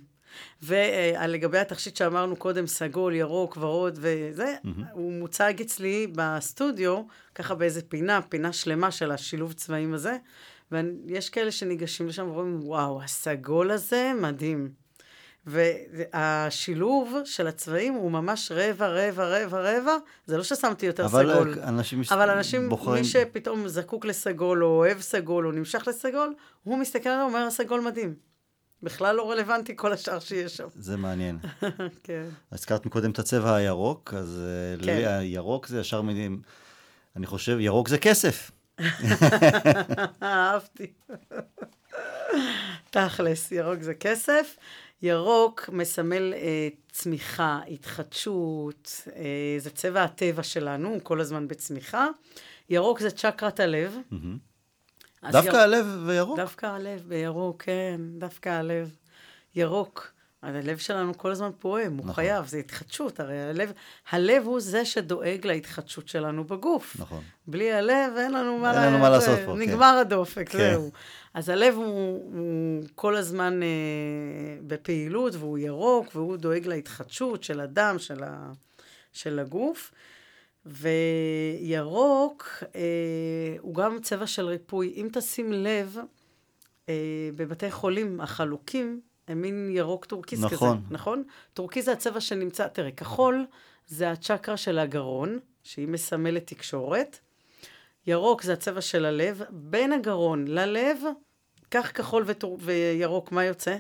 ולגבי 0.64 1.58
התכשיט 1.58 1.96
שאמרנו 1.96 2.36
קודם, 2.36 2.68
סגול, 2.68 3.14
ירוק, 3.16 3.58
ורוד 3.58 4.00
וזה, 4.02 4.56
הוא 4.94 5.14
מוצג 5.14 5.54
אצלי 5.62 6.08
בסטודיו, 6.16 7.02
ככה 7.36 7.56
באיזה 7.56 7.82
פינה, 7.82 8.22
פינה 8.22 8.54
שלמה 8.54 8.92
של 8.92 9.12
השילוב 9.12 9.54
צבעים 9.54 9.94
הזה, 9.94 10.18
ויש 10.72 11.30
כאלה 11.30 11.52
שניגשים 11.52 12.08
לשם 12.08 12.26
ואומרים, 12.28 12.60
וואו, 12.64 13.02
הסגול 13.04 13.72
הזה 13.72 14.12
מדהים. 14.22 14.72
והשילוב 15.46 17.16
של 17.26 17.48
הצבעים 17.48 17.94
הוא 17.94 18.12
ממש 18.12 18.52
רבע, 18.56 18.88
רבע, 18.88 19.26
רבע, 19.26 19.78
רבע, 19.78 19.98
זה 20.26 20.38
לא 20.38 20.44
ששמתי 20.44 20.86
יותר 20.86 21.06
אבל 21.06 21.34
סגול. 21.34 21.60
אנשים 21.64 22.02
אבל 22.12 22.30
אנשים, 22.30 22.70
בוחרים... 22.70 23.02
מי 23.02 23.08
שפתאום 23.08 23.68
זקוק 23.68 24.06
לסגול, 24.06 24.64
או 24.64 24.70
אוהב 24.70 25.02
סגול, 25.02 25.48
או 25.48 25.52
נמשך 25.52 25.88
לסגול, 25.88 26.34
הוא 26.64 26.78
מסתכל 26.78 27.10
עליו 27.10 27.26
ואומר, 27.26 27.48
הסגול 27.48 27.82
מדהים. 27.82 28.16
בכלל 28.84 29.16
לא 29.16 29.32
רלוונטי 29.32 29.74
כל 29.76 29.94
השאר 29.94 30.20
שיש 30.20 30.58
שם. 30.58 30.68
זה 30.76 30.98
מעניין. 30.98 31.38
כן. 32.04 32.26
הזכרת 32.52 32.86
מקודם 32.86 33.12
את 33.12 33.20
הצבע 33.20 33.56
הירוק, 33.56 34.14
אז 34.14 34.42
אה, 34.42 34.86
כן. 34.86 34.96
לי 34.96 35.08
הירוק 35.08 35.68
זה 35.68 35.80
ישר 35.80 36.02
מילים, 36.02 36.42
אני 37.16 37.26
חושב, 37.26 37.58
ירוק 37.60 37.88
זה 37.88 37.98
כסף. 37.98 38.52
אהבתי. 40.24 40.88
תכלס, 42.90 43.52
ירוק 43.52 43.82
זה 43.82 43.94
כסף. 43.94 44.56
ירוק 45.02 45.70
מסמל 45.74 46.34
אה, 46.34 46.68
צמיחה, 46.92 47.60
התחדשות, 47.70 48.92
אה, 49.16 49.24
זה 49.58 49.70
צבע 49.70 50.04
הטבע 50.04 50.44
שלנו, 50.44 50.90
הוא 50.90 51.00
כל 51.04 51.22
הזמן 51.22 51.48
בצמיחה. 51.48 52.08
ירוק 52.70 53.00
זה 53.00 53.12
צ'קרת 53.12 53.60
הלב. 53.60 53.96
אז 55.22 55.34
דווקא 55.36 55.50
יר- 55.50 55.56
הלב 55.62 55.86
וירוק? 56.06 56.40
דווקא 56.40 56.66
הלב 56.66 57.04
בירוק, 57.08 57.64
כן, 57.64 58.02
דווקא 58.18 58.50
הלב. 58.50 58.96
ירוק. 59.56 60.11
הלב 60.42 60.78
שלנו 60.78 61.18
כל 61.18 61.32
הזמן 61.32 61.50
פועם, 61.60 61.98
הוא 61.98 62.00
נכון. 62.00 62.14
חייב, 62.14 62.48
זה 62.48 62.58
התחדשות, 62.58 63.20
הרי 63.20 63.42
הלב, 63.42 63.72
הלב 64.12 64.44
הוא 64.46 64.60
זה 64.60 64.86
שדואג 64.86 65.48
להתחדשות 65.48 66.08
שלנו 66.08 66.44
בגוף. 66.44 66.96
נכון. 67.00 67.24
בלי 67.48 67.72
הלב 67.72 68.14
אין 68.18 68.34
לנו 68.34 68.58
מה, 68.58 68.84
אין 68.84 68.94
לנו 68.94 69.00
מה 69.00 69.10
לעשות 69.10 69.40
פה, 69.46 69.54
כן. 69.54 69.60
נגמר 69.60 69.98
הדופק, 70.02 70.50
כן. 70.50 70.58
זהו. 70.58 70.92
אז 71.34 71.50
הלב 71.50 71.76
הוא, 71.76 71.86
הוא 71.86 72.84
כל 72.96 73.16
הזמן 73.16 73.64
אה, 73.64 73.68
בפעילות, 74.68 75.36
והוא 75.36 75.58
ירוק, 75.58 76.16
והוא 76.16 76.38
דואג 76.38 76.68
להתחדשות 76.68 77.44
של 77.44 77.60
הדם, 77.60 77.96
של, 78.00 78.24
ה, 78.24 78.52
של 79.14 79.40
הגוף. 79.40 79.92
וירוק 80.66 82.64
אה, 82.76 82.82
הוא 83.60 83.76
גם 83.76 84.00
צבע 84.02 84.28
של 84.28 84.46
ריפוי. 84.46 84.94
אם 84.96 85.08
תשים 85.14 85.54
לב, 85.54 85.98
אה, 86.90 87.30
בבתי 87.36 87.72
חולים 87.72 88.22
החלוקים, 88.22 89.02
מין 89.30 89.70
ירוק 89.74 90.06
טורקיז 90.06 90.44
נכון. 90.44 90.78
כזה, 90.78 90.94
נכון? 90.94 91.24
טורקיז 91.54 91.86
זה 91.86 91.92
הצבע 91.92 92.22
שנמצא, 92.22 92.68
תראה, 92.68 92.92
כחול 92.92 93.46
זה 93.88 94.12
הצ'קרה 94.12 94.58
של 94.58 94.80
הגרון, 94.80 95.40
שהיא 95.64 95.88
מסמלת 95.88 96.48
תקשורת. 96.48 97.20
ירוק 98.08 98.42
זה 98.42 98.54
הצבע 98.54 98.82
של 98.82 99.06
הלב. 99.06 99.42
בין 99.50 99.94
הגרון 99.94 100.48
ללב, 100.48 100.98
קח 101.70 101.92
כחול 101.94 102.24
וטור... 102.28 102.58
וירוק, 102.62 103.32
מה 103.32 103.44
יוצא? 103.44 103.76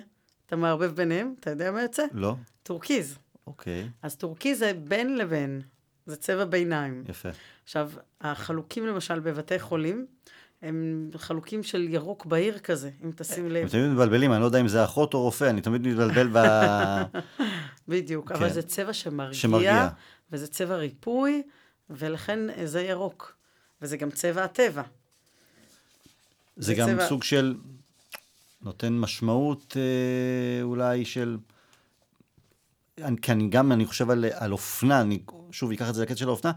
אתה 0.45 0.55
מערבב 0.55 0.95
ביניהם? 0.95 1.33
אתה 1.39 1.49
יודע 1.49 1.71
מה 1.71 1.81
יוצא? 1.81 2.03
לא? 2.13 2.35
טורקיז. 2.63 3.17
אוקיי, 3.47 3.89
אז 4.01 4.15
טורקיז 4.15 4.59
זה 4.59 4.73
בין 4.73 5.17
לבין, 5.17 5.61
זה 6.05 6.15
צבע 6.15 6.45
ביניים. 6.45 7.03
יפה. 7.09 7.29
עכשיו, 7.63 7.91
החלוקים 8.21 8.85
למשל 8.85 9.19
בבתי 9.19 9.59
חולים, 9.59 10.05
הם 10.61 11.09
חלוקים 11.17 11.63
של 11.63 11.87
ירוק 11.89 12.25
בהיר 12.25 12.59
כזה, 12.59 12.89
אם 13.03 13.11
תשים 13.15 13.49
לב. 13.51 13.61
הם 13.63 13.67
תמיד 13.69 13.85
מתבלבלים, 13.85 14.33
אני 14.33 14.41
לא 14.41 14.45
יודע 14.45 14.59
אם 14.61 14.67
זה 14.67 14.83
אחות 14.83 15.13
או 15.13 15.21
רופא, 15.21 15.45
אני 15.49 15.61
תמיד 15.61 15.87
מתבלבל 15.87 16.29
ב... 16.33 16.37
בדיוק, 17.87 18.29
כן. 18.29 18.35
אבל 18.35 18.49
זה 18.49 18.61
צבע 18.61 18.93
שמרגיע, 18.93 19.33
שמרגיע. 19.33 19.89
וזה 20.31 20.47
צבע 20.47 20.75
ריפוי, 20.75 21.41
ולכן 21.89 22.39
זה 22.65 22.81
ירוק. 22.81 23.35
וזה 23.81 23.97
גם 23.97 24.11
צבע 24.11 24.43
הטבע. 24.43 24.81
זה 26.57 26.65
זה 26.65 26.73
גם 26.73 26.87
צבע- 26.87 27.07
סוג 27.07 27.23
של 27.23 27.55
נותן 28.61 28.93
משמעות 28.93 29.77
אה, 29.77 30.63
אולי 30.63 31.05
של... 31.05 31.37
אני, 33.01 33.17
כי 33.21 33.31
אני 33.31 33.49
גם, 33.49 33.71
אני 33.71 33.85
חושב 33.85 34.09
על, 34.09 34.25
על 34.33 34.51
אופנה, 34.51 35.01
אני 35.01 35.19
שוב 35.51 35.71
אקח 35.71 35.89
את 35.89 35.95
זה 35.95 36.01
לקטע 36.01 36.15
של 36.15 36.27
האופנה. 36.27 36.51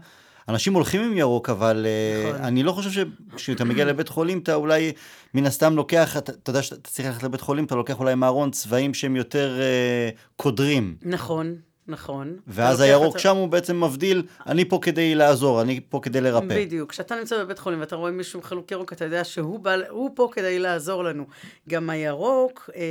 אנשים 0.49 0.73
הולכים 0.73 1.01
עם 1.01 1.17
ירוק, 1.17 1.49
אבל 1.49 1.85
אה, 1.85 2.29
נכון. 2.29 2.43
אני 2.43 2.63
לא 2.63 2.71
חושב 2.71 3.05
שכשאתה 3.31 3.63
מגיע 3.63 3.85
לבית 3.91 4.09
חולים, 4.09 4.39
אתה 4.39 4.55
אולי 4.55 4.91
מן 5.33 5.45
הסתם 5.45 5.75
לוקח, 5.75 6.17
אתה, 6.17 6.31
אתה 6.31 6.49
יודע 6.49 6.61
שאתה 6.61 6.89
צריך 6.89 7.07
ללכת 7.07 7.23
לבית 7.23 7.41
חולים, 7.41 7.65
אתה 7.65 7.75
לוקח 7.75 7.99
אולי 7.99 8.15
מארון 8.15 8.51
צבעים 8.51 8.93
שהם 8.93 9.15
יותר 9.15 9.59
אה, 9.59 10.09
קודרים. 10.35 10.95
נכון, 11.01 11.55
נכון. 11.87 12.35
ואז 12.47 12.81
הירוק 12.81 13.17
שם 13.17 13.35
הוא 13.35 13.47
בעצם 13.47 13.83
מבדיל, 13.83 14.23
אני 14.47 14.65
פה 14.65 14.79
כדי 14.81 15.15
לעזור, 15.15 15.61
אני 15.61 15.79
פה 15.89 15.99
כדי 16.03 16.21
לרפא. 16.21 16.65
בדיוק. 16.65 16.91
כשאתה 16.91 17.15
נמצא 17.15 17.43
בבית 17.43 17.59
חולים 17.59 17.79
ואתה 17.79 17.95
רואה 17.95 18.11
מישהו 18.11 18.39
עם 18.39 18.43
חלוק 18.43 18.71
ירוק, 18.71 18.93
אתה 18.93 19.05
יודע 19.05 19.23
שהוא 19.23 19.59
בא, 19.59 19.75
הוא 19.89 20.09
פה 20.15 20.29
כדי 20.31 20.59
לעזור 20.59 21.03
לנו. 21.03 21.25
גם 21.69 21.89
הירוק 21.89 22.69
אה, 22.75 22.81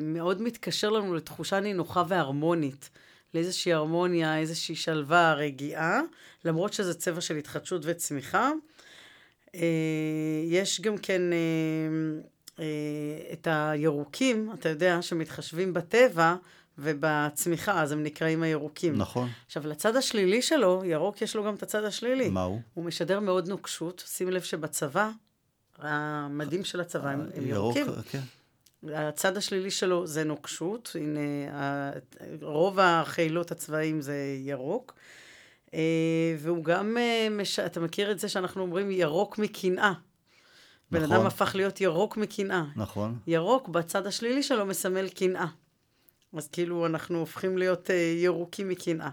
מאוד 0.00 0.42
מתקשר 0.42 0.90
לנו 0.90 1.14
לתחושה 1.14 1.60
נינוחה 1.60 2.02
והרמונית. 2.08 2.90
לאיזושהי 3.34 3.72
הרמוניה, 3.72 4.38
איזושהי 4.38 4.76
שלווה, 4.76 5.34
רגיעה, 5.34 6.00
למרות 6.44 6.72
שזה 6.72 6.94
צבע 6.94 7.20
של 7.20 7.36
התחדשות 7.36 7.82
וצמיחה. 7.84 8.50
אה, 9.54 9.60
יש 10.44 10.80
גם 10.80 10.98
כן 10.98 11.22
אה, 11.32 11.38
אה, 12.58 13.32
את 13.32 13.48
הירוקים, 13.50 14.50
אתה 14.54 14.68
יודע, 14.68 15.02
שמתחשבים 15.02 15.74
בטבע 15.74 16.34
ובצמיחה, 16.78 17.82
אז 17.82 17.92
הם 17.92 18.02
נקראים 18.02 18.42
הירוקים. 18.42 18.96
נכון. 18.96 19.28
עכשיו, 19.46 19.66
לצד 19.66 19.96
השלילי 19.96 20.42
שלו, 20.42 20.82
ירוק 20.84 21.22
יש 21.22 21.36
לו 21.36 21.44
גם 21.44 21.54
את 21.54 21.62
הצד 21.62 21.84
השלילי. 21.84 22.28
מה 22.28 22.42
הוא? 22.42 22.60
הוא 22.74 22.84
משדר 22.84 23.20
מאוד 23.20 23.48
נוקשות. 23.48 24.04
שים 24.06 24.30
לב 24.30 24.42
שבצבא, 24.42 25.10
המדים 25.78 26.64
של 26.64 26.80
הצבא 26.80 27.08
הם, 27.08 27.20
הם 27.34 27.46
ירוק, 27.46 27.76
ירוקים. 27.76 28.02
כן. 28.10 28.20
הצד 28.88 29.36
השלילי 29.36 29.70
שלו 29.70 30.06
זה 30.06 30.24
נוקשות. 30.24 30.96
הנה, 31.00 31.20
רוב 32.42 32.78
החילות 32.80 33.50
הצבאיים 33.50 34.00
זה 34.00 34.36
ירוק. 34.44 34.94
אה, 35.74 36.36
והוא 36.38 36.64
גם, 36.64 36.96
אה, 36.96 37.28
מש... 37.30 37.58
אתה 37.58 37.80
מכיר 37.80 38.10
את 38.10 38.18
זה 38.18 38.28
שאנחנו 38.28 38.62
אומרים 38.62 38.90
ירוק 38.90 39.38
מקנאה. 39.38 39.92
בן 40.90 41.02
נכון. 41.02 41.16
אדם 41.16 41.26
הפך 41.26 41.52
להיות 41.54 41.80
ירוק 41.80 42.16
מקנאה. 42.16 42.64
נכון. 42.76 43.18
ירוק 43.26 43.68
בצד 43.68 44.06
השלילי 44.06 44.42
שלו 44.42 44.66
מסמל 44.66 45.08
קנאה. 45.08 45.46
אז 46.36 46.48
כאילו 46.48 46.86
אנחנו 46.86 47.18
הופכים 47.18 47.58
להיות 47.58 47.90
אה, 47.90 48.14
ירוקים 48.16 48.68
מקנאה. 48.68 49.08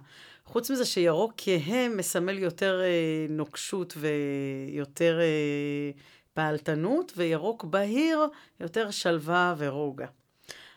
חוץ 0.46 0.72
מזה 0.72 0.86
שירוק 0.86 1.34
כהה 1.38 1.90
מסמל 1.90 2.38
יותר 2.38 2.82
נוקשות 3.30 3.94
ויותר 3.98 5.20
אה, 5.20 5.92
פעלתנות, 6.38 7.14
וירוק 7.16 7.64
בהיר 7.64 8.20
יותר 8.60 8.92
שלווה 8.92 9.56
ורוגע. 9.58 10.08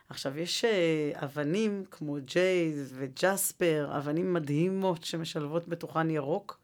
עכשיו, 0.08 0.38
יש 0.38 0.64
אה, 0.64 1.10
אבנים 1.14 1.84
כמו 1.90 2.16
ג'ייז 2.24 2.94
וג'ספר, 2.98 3.92
אבנים 3.96 4.34
מדהימות 4.34 5.04
שמשלבות 5.04 5.68
בתוכן 5.68 6.10
ירוק. 6.10 6.58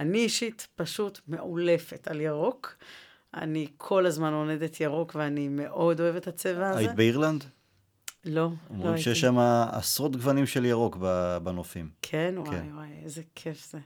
אני 0.00 0.18
אישית 0.18 0.66
פשוט 0.76 1.20
מעולפת 1.28 2.08
על 2.08 2.20
ירוק. 2.20 2.74
אני 3.34 3.66
כל 3.76 4.06
הזמן 4.06 4.32
עונדת 4.32 4.80
ירוק 4.80 5.14
ואני 5.14 5.48
מאוד 5.48 6.00
אוהבת 6.00 6.22
את 6.22 6.26
הצבע 6.26 6.70
הזה. 6.70 6.78
היית 6.78 6.94
באירלנד? 6.94 7.44
לא, 8.24 8.32
לא 8.34 8.50
אומרים 8.70 8.88
הייתי. 8.88 9.02
שיש 9.02 9.20
שם 9.20 9.38
עשרות 9.72 10.16
גוונים 10.16 10.46
של 10.46 10.64
ירוק 10.64 10.96
בנופים. 11.42 11.90
כן, 12.02 12.34
וואי, 12.38 12.50
כן. 12.50 12.66
וואי, 12.74 12.88
איזה 13.04 13.22
כיף 13.34 13.70
זה. 13.70 13.78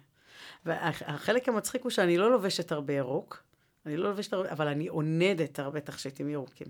והחלק 0.67 1.49
המצחיק 1.49 1.83
הוא 1.83 1.91
שאני 1.91 2.19
לא 2.19 2.31
לובשת 2.31 2.73
הרבה 2.73 2.93
ירוק, 2.93 3.46
אני 3.87 3.97
לא 3.97 4.09
לובשת 4.11 4.33
הרבה, 4.33 4.53
אבל 4.53 4.69
אני 4.69 4.87
עונדת 4.89 5.59
הרבה 5.59 5.81
תכשיטים 5.81 6.29
ירוקים. 6.29 6.67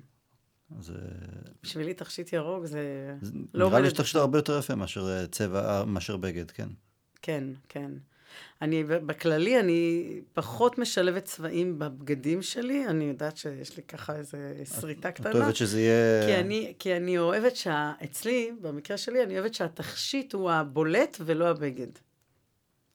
אז 0.79 0.91
אה, 0.91 0.97
בשבילי 1.63 1.95
תכשיט 1.95 2.33
ירוק 2.33 2.65
זה... 2.67 3.15
זה- 3.23 3.33
לא 3.55 3.69
נראה 3.69 3.81
לי 3.81 3.91
שאתה 4.05 4.19
הרבה 4.19 4.39
יותר 4.39 4.59
יפה 4.59 4.75
מאשר 4.75 5.09
אה, 5.09 5.27
צבע, 5.27 5.85
מאשר 5.85 6.17
בגד, 6.17 6.51
כן. 6.51 6.69
כן, 7.23 7.45
כן. 7.69 7.91
אני, 8.63 8.85
בכללי, 8.85 9.61
אני 9.61 10.05
פחות 10.33 10.79
משלבת 10.79 11.25
צבעים 11.25 11.79
בבגדים 11.79 12.43
שלי, 12.43 12.87
אני 12.87 13.05
יודעת 13.05 13.37
שיש 13.37 13.77
לי 13.77 13.83
ככה 13.83 14.17
איזה 14.17 14.63
שריטה 14.81 15.11
קטנה. 15.11 15.31
את 15.31 15.35
אוהבת 15.35 15.57
שזה 15.57 15.81
יהיה... 15.81 16.27
כי 16.27 16.41
אני, 16.41 16.75
כי 16.79 16.97
אני 16.97 17.19
אוהבת 17.19 17.57
שה... 17.57 17.93
אצלי, 18.05 18.53
במקרה 18.61 18.97
שלי, 18.97 19.23
אני 19.23 19.39
אוהבת 19.39 19.55
שהתכשיט 19.55 20.33
הוא 20.33 20.51
הבולט 20.51 21.17
ולא 21.25 21.49
הבגד. 21.49 21.87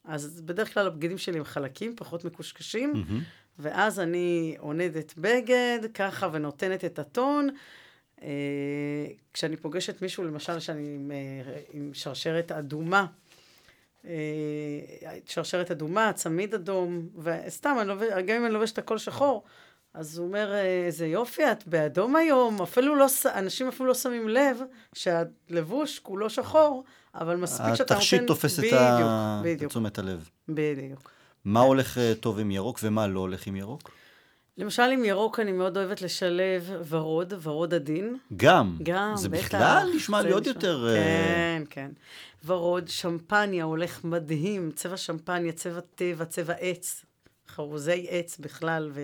אז 0.04 0.42
בדרך 0.42 0.74
כלל 0.74 0.88
הבגדים 0.88 1.18
שלי 1.18 1.38
הם 1.38 1.44
חלקים, 1.44 1.96
פחות 1.96 2.26
מקושקשים, 2.26 2.94
מהמם. 2.94 3.24
ואז 3.60 4.00
אני 4.00 4.56
עונדת 4.60 5.14
בגד, 5.18 5.80
ככה, 5.94 6.30
ונותנת 6.32 6.86
את 6.86 7.00
הטון. 7.00 7.50
אה, 8.22 8.28
כשאני 9.34 9.58
פוגשת 9.58 10.02
מישהו, 10.02 10.24
למשל, 10.24 10.60
שאני 10.60 10.96
עם, 10.96 11.12
אה, 11.12 11.60
עם 11.74 11.92
שרשרת 11.94 12.52
אדומה, 12.52 13.06
אה, 14.06 14.12
שרשרת 15.26 15.72
אדומה, 15.72 16.14
צמיד 16.14 16.54
אדום, 16.54 17.08
וסתם, 17.18 17.78
אני 17.80 17.88
לובש, 17.88 18.08
גם 18.26 18.36
אם 18.36 18.46
אני 18.46 18.54
לובשת 18.54 18.78
הכל 18.78 18.98
שחור, 18.98 19.44
אז 19.94 20.18
הוא 20.18 20.28
אומר, 20.28 20.54
אה, 20.54 20.86
איזה 20.86 21.08
יופי, 21.08 21.52
את 21.52 21.68
באדום 21.68 22.16
היום, 22.16 22.62
אפילו 22.62 22.96
לא, 22.96 23.08
אנשים 23.26 23.68
אפילו 23.68 23.88
לא 23.90 23.94
שמים 23.94 24.30
לב 24.30 24.62
שהלבוש 24.94 26.00
כולו 26.00 26.30
שחור, 26.30 26.84
אבל 27.16 27.36
מספיק 27.36 27.76
שאתה 27.76 27.84
נותן... 27.84 27.96
התכשיט 27.96 28.22
תופס 28.28 28.60
את 28.60 28.64
בדיוק, 29.44 29.64
את 29.64 29.70
תשומת 29.70 30.00
הלב. 30.00 30.30
בדיוק. 30.50 31.12
מה 31.46 31.60
הולך 31.60 31.98
אה, 31.98 32.14
טוב 32.20 32.40
עם 32.40 32.52
ירוק 32.52 32.80
ומה 32.84 33.08
לא 33.08 33.20
הולך 33.20 33.48
עם 33.48 33.56
ירוק? 33.56 33.92
למשל, 34.58 34.84
עם 34.84 35.06
ירוק 35.06 35.40
אני 35.40 35.52
מאוד 35.52 35.78
אוהבת 35.78 36.02
לשלב 36.02 36.72
ורוד, 36.90 37.34
ורוד 37.42 37.74
עדין. 37.74 38.18
גם. 38.38 38.78
גם, 38.84 39.14
זה 39.16 39.30
בטח. 39.30 39.46
בכלל 39.46 39.88
נשמע 39.96 40.22
לי 40.22 40.30
זה 40.30 40.36
עוד 40.36 40.48
יותר... 40.48 40.88
אה, 40.88 40.96
כן, 40.96 41.64
כן. 41.70 41.92
ורוד, 42.46 42.88
שמפניה 42.88 43.64
הולך 43.64 44.04
מדהים, 44.04 44.72
צבע 44.76 44.98
שמפניה, 44.98 45.52
צבע 45.52 45.80
טבע, 45.96 46.26
צבע 46.26 46.54
עץ, 46.54 47.06
חרוזי 47.48 48.08
עץ 48.10 48.38
בכלל, 48.38 48.92
ו... 48.94 49.02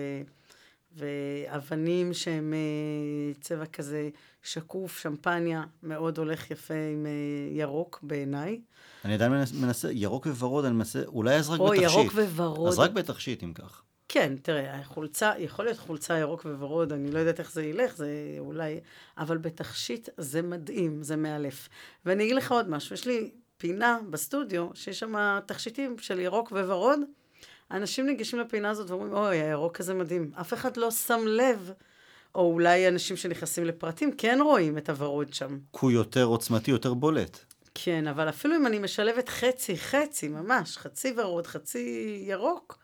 ואבנים 0.98 2.14
שהם 2.14 2.54
אה, 2.54 3.34
צבע 3.40 3.66
כזה 3.66 4.08
שקוף, 4.42 4.98
שמפניה, 4.98 5.64
מאוד 5.82 6.18
הולך 6.18 6.50
יפה 6.50 6.74
עם 6.92 7.06
אה, 7.06 7.10
ירוק 7.58 7.98
בעיניי. 8.02 8.60
אני 9.04 9.14
עדיין 9.14 9.32
מנס- 9.32 9.52
מנסה, 9.52 9.92
ירוק 9.92 10.26
וורוד, 10.26 10.64
אני 10.64 10.74
מנסה, 10.74 11.02
אולי 11.06 11.34
אז 11.36 11.50
רק 11.50 11.60
או 11.60 11.68
בתכשיט. 11.68 11.90
ירוק 11.90 12.12
וורוד. 12.34 12.68
אז 12.68 12.78
רק 12.78 12.90
בתכשיט, 12.90 13.42
אם 13.42 13.52
כך. 13.52 13.82
כן, 14.08 14.32
תראה, 14.42 14.84
חולצה, 14.84 15.32
יכול 15.38 15.64
להיות 15.64 15.78
חולצה 15.78 16.18
ירוק 16.18 16.46
וורוד, 16.58 16.92
אני 16.92 17.10
לא 17.10 17.18
יודעת 17.18 17.40
איך 17.40 17.52
זה 17.52 17.64
ילך, 17.64 17.96
זה 17.96 18.08
אולי... 18.38 18.80
אבל 19.18 19.38
בתכשיט 19.38 20.08
זה 20.16 20.42
מדהים, 20.42 21.02
זה 21.02 21.16
מאלף. 21.16 21.68
ואני 22.06 22.24
אגיד 22.24 22.36
לך 22.36 22.52
עוד 22.52 22.68
משהו, 22.70 22.94
יש 22.94 23.06
לי 23.06 23.30
פינה 23.58 23.98
בסטודיו, 24.10 24.68
שיש 24.74 24.98
שם 24.98 25.14
תכשיטים 25.46 25.98
של 25.98 26.20
ירוק 26.20 26.52
וורוד. 26.52 27.00
אנשים 27.70 28.06
ניגשים 28.06 28.38
לפינה 28.38 28.70
הזאת 28.70 28.90
ואומרים, 28.90 29.12
אוי, 29.12 29.36
הירוק 29.36 29.80
הזה 29.80 29.94
מדהים. 29.94 30.30
אף 30.40 30.54
אחד 30.54 30.76
לא 30.76 30.90
שם 30.90 31.20
לב, 31.26 31.72
או 32.34 32.52
אולי 32.52 32.88
אנשים 32.88 33.16
שנכנסים 33.16 33.64
לפרטים 33.64 34.10
כן 34.18 34.38
רואים 34.42 34.78
את 34.78 34.88
הוורוד 34.88 35.34
שם. 35.34 35.58
כי 35.72 35.78
הוא 35.80 35.90
יותר 35.90 36.24
עוצמתי, 36.24 36.70
יותר 36.70 36.94
בולט. 36.94 37.38
כן, 37.74 38.06
אבל 38.06 38.28
אפילו 38.28 38.56
אם 38.56 38.66
אני 38.66 38.78
משלבת 38.78 39.28
חצי, 39.28 39.76
חצי, 39.78 40.28
ממש, 40.28 40.76
חצי 40.78 41.14
ורוד, 41.16 41.46
חצי 41.46 41.78
ירוק, 42.26 42.78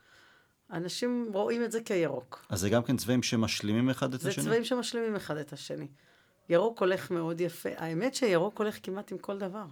אנשים 0.73 1.31
רואים 1.35 1.65
את 1.65 1.73
זה 1.73 1.81
כירוק. 1.81 2.47
אז 2.49 2.61
זה 2.61 2.71
גם 2.71 2.83
כן 2.83 2.97
צבעים 2.97 3.23
שמשלימים 3.23 3.91
אחד 3.91 4.15
את 4.15 4.21
זה 4.21 4.29
השני? 4.29 4.45
צבעים 4.45 4.65
שמשלימים 4.65 5.17
אחד 5.17 5.37
את 5.37 5.53
השני. 5.53 5.87
ירוק 6.49 6.81
הולך 6.81 7.11
מאוד 7.11 7.41
יפה. 7.41 7.69
האמת 7.77 8.15
שירוק 8.15 8.59
הולך 8.59 8.77
כמעט 8.83 9.13
עם 9.13 9.19
כל 9.19 9.39
דבר. 9.39 9.65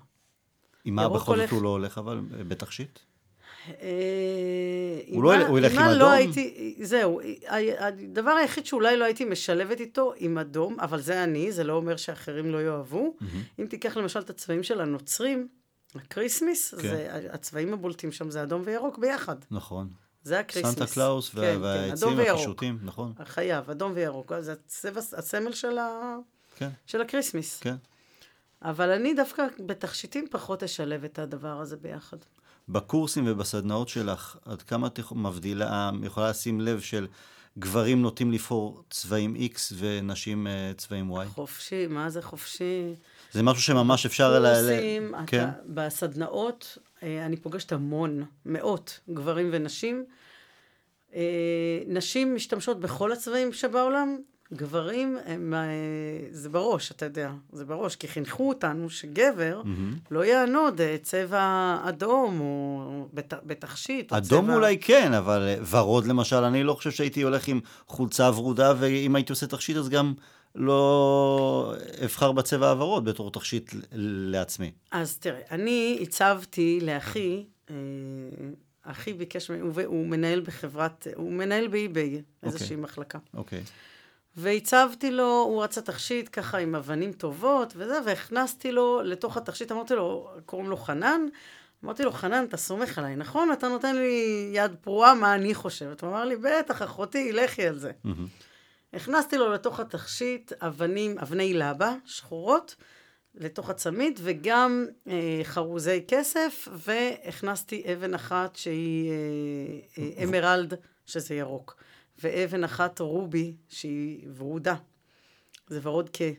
עם 0.84 0.94
מה 0.94 1.08
בכל 1.08 1.18
זאת 1.18 1.28
הולך- 1.28 1.52
הוא 1.52 1.62
לא 1.62 1.68
הולך, 1.68 1.98
אבל 1.98 2.20
אה, 2.38 2.44
בתכשיט? 2.44 2.98
אה, 3.68 3.74
הוא 5.08 5.22
לא- 5.24 5.46
הוא 5.46 5.58
ילך 5.58 5.72
עם 5.72 5.78
מה 5.78 5.86
אדום? 5.90 5.98
לא 5.98 6.10
הייתי, 6.10 6.74
זהו, 6.82 7.20
הדבר 7.78 8.30
היחיד 8.30 8.66
שאולי 8.66 8.96
לא 8.96 9.04
הייתי 9.04 9.24
משלבת 9.24 9.80
איתו 9.80 10.12
עם 10.16 10.38
אדום, 10.38 10.80
אבל 10.80 11.00
זה 11.00 11.24
אני, 11.24 11.52
זה 11.52 11.64
לא 11.64 11.72
אומר 11.72 11.96
שאחרים 11.96 12.50
לא 12.50 12.62
יאהבו. 12.62 13.16
אם 13.58 13.66
תיקח 13.66 13.96
למשל 13.96 14.20
את 14.20 14.30
הצבעים 14.30 14.62
של 14.62 14.80
הנוצרים, 14.80 15.48
ה 15.94 16.02
Christmas, 16.02 16.74
כן. 16.74 16.80
זה, 16.88 17.08
הצבעים 17.32 17.72
הבולטים 17.72 18.12
שם 18.12 18.30
זה 18.30 18.42
אדום 18.42 18.62
וירוק 18.64 18.98
ביחד. 18.98 19.36
נכון. 19.50 19.88
זה 20.22 20.38
ה 20.38 20.42
Christmas. 20.42 20.74
סנטה 20.74 20.86
קלאוס 20.86 21.28
כן, 21.28 21.38
וה- 21.38 21.52
כן, 21.54 21.60
והעצים 21.62 21.92
אדום 21.92 22.14
וירוק. 22.18 22.28
והקישוטים, 22.30 22.78
נכון? 22.82 23.12
חייב, 23.24 23.70
אדום 23.70 23.92
וירוק. 23.94 24.32
זה 24.40 24.52
הצבע, 24.52 25.00
הסמל 25.16 25.52
של, 25.52 25.78
ה... 25.78 26.16
כן, 26.56 26.68
של 26.86 27.00
ה 27.00 27.06
Christmas. 27.06 27.60
כן. 27.60 27.74
אבל 28.62 28.90
אני 28.90 29.14
דווקא 29.14 29.42
בתכשיטים 29.66 30.26
פחות 30.30 30.62
אשלב 30.62 31.04
את 31.04 31.18
הדבר 31.18 31.60
הזה 31.60 31.76
ביחד. 31.76 32.16
בקורסים 32.68 33.24
ובסדנאות 33.26 33.88
שלך, 33.88 34.36
עד 34.44 34.62
כמה 34.62 34.86
את 34.86 35.00
מבדילה, 35.12 35.90
יכולה 36.02 36.30
לשים 36.30 36.60
לב 36.60 36.80
של 36.80 37.06
גברים 37.58 38.02
נוטים 38.02 38.32
לבחור 38.32 38.82
צבעים 38.90 39.36
X 39.36 39.74
ונשים 39.78 40.46
uh, 40.46 40.78
צבעים 40.78 41.12
Y? 41.12 41.24
חופשי, 41.24 41.86
מה 41.86 42.10
זה 42.10 42.22
חופשי? 42.22 42.94
זה 43.32 43.42
משהו 43.42 43.62
שממש 43.62 44.06
אפשר... 44.06 44.38
קורסים, 44.38 45.14
ל... 45.14 45.26
כן. 45.26 45.48
בסדנאות, 45.66 46.78
אה, 47.02 47.26
אני 47.26 47.36
פוגשת 47.36 47.72
המון, 47.72 48.24
מאות 48.46 49.00
גברים 49.10 49.48
ונשים. 49.52 50.04
אה, 51.14 51.20
נשים 51.86 52.34
משתמשות 52.34 52.80
בכל 52.80 53.12
הצבעים 53.12 53.52
שבעולם, 53.52 54.18
גברים, 54.52 55.18
הם, 55.24 55.54
אה, 55.54 56.28
זה 56.30 56.48
בראש, 56.48 56.90
אתה 56.90 57.04
יודע, 57.04 57.30
זה 57.52 57.64
בראש, 57.64 57.96
כי 57.96 58.08
חינכו 58.08 58.48
אותנו 58.48 58.90
שגבר 58.90 59.62
mm-hmm. 59.64 59.96
לא 60.10 60.24
יענוד 60.24 60.80
צבע 61.02 61.76
אדום 61.88 62.40
או 62.40 63.08
בת, 63.14 63.34
בתכשיט. 63.46 64.12
אדום 64.12 64.44
צבע... 64.44 64.54
אולי 64.54 64.78
כן, 64.78 65.12
אבל 65.12 65.48
ורוד 65.70 66.06
למשל, 66.06 66.36
אני 66.36 66.62
לא 66.62 66.74
חושב 66.74 66.90
שהייתי 66.90 67.22
הולך 67.22 67.48
עם 67.48 67.60
חולצה 67.86 68.30
ורודה, 68.30 68.74
ואם 68.78 69.16
הייתי 69.16 69.32
עושה 69.32 69.46
תכשיט 69.46 69.76
אז 69.76 69.88
גם 69.88 70.14
לא 70.54 71.74
אבחר 72.04 72.32
בצבע 72.32 72.70
הוורוד 72.70 73.04
בתור 73.04 73.30
תכשיט 73.30 73.74
לעצמי. 73.92 74.70
אז 74.90 75.18
תראה, 75.18 75.40
אני 75.50 75.98
הצבתי 76.02 76.78
לאחי, 76.82 77.44
אה, 77.70 77.74
אחי 78.82 79.12
ביקש, 79.12 79.48
הוא, 79.48 79.82
הוא 79.86 80.06
מנהל 80.06 80.40
בחברת, 80.40 81.06
הוא 81.16 81.32
מנהל 81.32 81.68
באי-ביי, 81.68 82.16
okay. 82.16 82.46
איזושהי 82.46 82.64
אוקיי. 82.64 82.76
מחלקה. 82.76 83.18
אוקיי. 83.34 83.62
Okay. 83.64 83.91
והצבתי 84.36 85.10
לו, 85.10 85.42
הוא 85.42 85.64
רצה 85.64 85.80
תכשיט 85.80 86.28
ככה 86.32 86.58
עם 86.58 86.74
אבנים 86.74 87.12
טובות 87.12 87.72
וזה, 87.76 87.98
והכנסתי 88.06 88.72
לו 88.72 89.02
לתוך 89.04 89.36
התכשיט, 89.36 89.72
אמרתי 89.72 89.94
לו, 89.94 90.30
קוראים 90.46 90.70
לו 90.70 90.76
חנן, 90.76 91.20
אמרתי 91.84 92.02
לו, 92.02 92.12
חנן, 92.12 92.44
אתה 92.44 92.56
סומך 92.56 92.98
עליי, 92.98 93.16
נכון? 93.16 93.52
אתה 93.52 93.68
נותן 93.68 93.96
לי 93.96 94.50
יד 94.52 94.74
פרועה, 94.80 95.14
מה 95.14 95.34
אני 95.34 95.54
חושבת? 95.54 96.00
הוא 96.00 96.10
אמר 96.10 96.24
לי, 96.24 96.36
בטח, 96.36 96.82
אחותי, 96.82 97.32
לכי 97.32 97.66
על 97.66 97.78
זה. 97.78 97.90
Mm-hmm. 98.06 98.08
הכנסתי 98.92 99.38
לו 99.38 99.52
לתוך 99.52 99.80
התכשיט 99.80 100.52
אבנים, 100.52 101.18
אבני 101.18 101.54
לבה 101.54 101.94
שחורות, 102.04 102.76
לתוך 103.34 103.70
הצמיד, 103.70 104.20
וגם 104.22 104.86
אה, 105.08 105.40
חרוזי 105.42 106.04
כסף, 106.08 106.68
והכנסתי 106.72 107.84
אבן 107.92 108.14
אחת 108.14 108.56
שהיא 108.56 109.10
אה, 109.10 110.02
אה, 110.18 110.24
אמרלד, 110.24 110.74
שזה 111.06 111.34
ירוק, 111.34 111.81
ואבן 112.22 112.64
אחת 112.64 113.00
רובי, 113.00 113.54
שהיא 113.68 114.28
ורודה, 114.36 114.74
זה 115.68 115.80
ורוד 115.82 116.10
כה. 116.12 116.30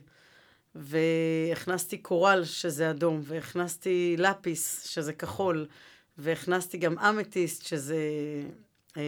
והכנסתי 0.74 1.98
קורל, 1.98 2.44
שזה 2.44 2.90
אדום, 2.90 3.20
והכנסתי 3.24 4.16
לפיס, 4.18 4.86
שזה 4.86 5.12
כחול, 5.12 5.66
והכנסתי 6.18 6.78
גם 6.78 6.98
אמתיסט, 6.98 7.66
שזה 7.66 7.98
אה, 8.96 9.02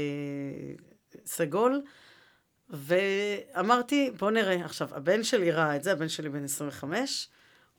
סגול. 1.26 1.82
ואמרתי, 2.70 4.10
בוא 4.18 4.30
נראה. 4.30 4.64
עכשיו, 4.64 4.88
הבן 4.92 5.22
שלי 5.22 5.50
ראה 5.50 5.76
את 5.76 5.82
זה, 5.82 5.92
הבן 5.92 6.08
שלי 6.08 6.28
בן 6.28 6.44
25, 6.44 7.28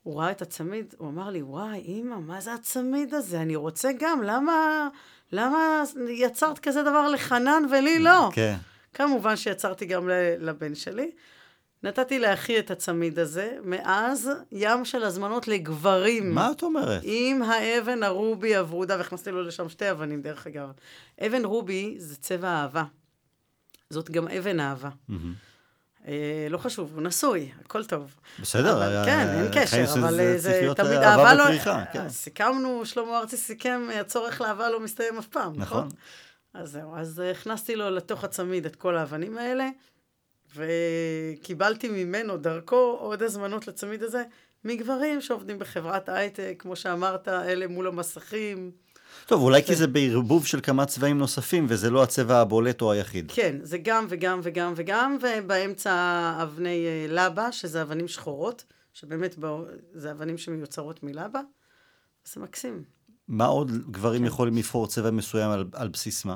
הוא 0.03 0.19
ראה 0.19 0.31
את 0.31 0.41
הצמיד, 0.41 0.95
הוא 0.97 1.10
אמר 1.10 1.29
לי, 1.29 1.41
וואי, 1.41 1.77
אימא, 1.77 2.15
מה 2.19 2.41
זה 2.41 2.53
הצמיד 2.53 3.13
הזה? 3.13 3.41
אני 3.41 3.55
רוצה 3.55 3.89
גם, 3.99 4.23
למה, 4.23 4.88
למה 5.31 5.83
יצרת 6.10 6.60
כזה 6.60 6.81
דבר 6.81 7.10
לחנן 7.10 7.63
ולי 7.71 7.99
לא? 7.99 8.29
כן. 8.33 8.55
כמובן 8.93 9.36
שיצרתי 9.36 9.86
גם 9.86 10.10
לבן 10.39 10.76
שלי. 10.76 11.12
נתתי 11.84 12.19
לאחי 12.19 12.60
את 12.60 12.71
הצמיד 12.71 13.19
הזה, 13.19 13.58
מאז 13.63 14.30
ים 14.52 14.86
של 14.86 15.04
הזמנות 15.04 15.47
לגברים. 15.47 16.36
מה 16.36 16.52
את 16.52 16.63
אומרת? 16.63 17.02
עם 17.04 17.41
האבן 17.41 18.04
הרובי 18.04 18.56
הוורודה, 18.56 18.97
והכנסתי 18.97 19.32
לו 19.32 19.43
לשם 19.43 19.69
שתי 19.69 19.91
אבנים, 19.91 20.21
דרך 20.21 20.47
אגב. 20.47 20.69
אבן 21.26 21.45
רובי 21.45 21.95
זה 21.97 22.15
צבע 22.15 22.47
אהבה. 22.47 22.84
זאת 23.89 24.12
גם 24.12 24.28
אבן 24.28 24.60
אהבה. 24.60 24.89
אה, 26.08 26.47
לא 26.50 26.58
חשוב, 26.58 26.91
הוא 26.93 27.02
נשוי, 27.02 27.52
הכל 27.65 27.86
טוב. 27.86 28.15
בסדר, 28.39 28.73
אבל, 28.73 29.06
כן, 29.06 29.28
אין 29.30 29.52
קשר, 29.54 29.86
אבל 29.93 30.19
אה, 30.19 30.38
זה 30.38 30.69
תמיד 30.76 30.91
אהבה 30.91 31.34
לא... 31.34 31.43
כן. 31.93 32.10
סיכמנו, 32.10 32.86
שלמה 32.86 33.17
ארצי 33.17 33.38
סיכם, 33.38 33.88
הצורך 34.00 34.41
לאהבה 34.41 34.69
לא 34.69 34.80
מסתיים 34.80 35.17
אף 35.17 35.28
פעם, 35.28 35.54
נכון? 35.56 35.78
נכון. 35.78 35.89
אז 36.58 36.72
זהו, 36.72 36.96
אז 36.96 37.20
הכנסתי 37.32 37.76
לו 37.76 37.89
לתוך 37.89 38.24
הצמיד 38.24 38.65
את 38.65 38.76
כל 38.76 38.98
האבנים 38.98 39.38
האלה, 39.38 39.70
וקיבלתי 40.56 41.89
ממנו, 41.89 42.38
דרכו, 42.38 42.98
עוד 43.00 43.24
הזמנות 43.24 43.67
לצמיד 43.67 44.04
הזה, 44.04 44.24
מגברים 44.63 45.22
שעובדים 45.22 45.60
בחברת 45.60 46.10
הייטק, 46.10 46.56
כמו 46.60 46.76
שאמרת, 46.76 47.28
אלה 47.28 47.67
מול 47.67 47.88
המסכים. 47.88 48.72
טוב, 49.26 49.41
אולי 49.41 49.63
כי 49.63 49.76
זה 49.76 49.88
בערבוב 49.88 50.46
של 50.46 50.60
כמה 50.62 50.86
צבעים 50.86 51.17
נוספים, 51.17 51.65
וזה 51.70 51.89
לא 51.89 52.04
הצבע 52.04 52.38
הבולט 52.38 52.82
או 52.82 52.91
היחיד. 52.91 53.32
כן, 53.36 53.56
זה 53.62 53.78
גם 53.78 54.06
וגם 54.10 54.39
וגם 54.43 54.74
וגם, 54.76 55.17
ובאמצע 55.22 56.34
אבני 56.43 56.86
אה, 56.86 57.06
לבה, 57.10 57.52
שזה 57.52 57.82
אבנים 57.82 58.08
שחורות, 58.08 58.63
שבאמת 58.93 59.36
זה 59.93 60.12
אבנים 60.12 60.38
שמיוצרות 60.38 61.04
מלבה, 61.04 61.41
זה 62.26 62.41
מקסים. 62.41 62.84
מה 63.28 63.46
עוד 63.46 63.72
גברים 63.91 64.22
כן. 64.22 64.28
יכולים 64.28 64.58
לבחור 64.58 64.88
צבע 64.88 65.12
מסוים 65.12 65.52
על, 65.52 65.65
על 65.74 65.88
בסיס 65.88 66.26
מה? 66.26 66.36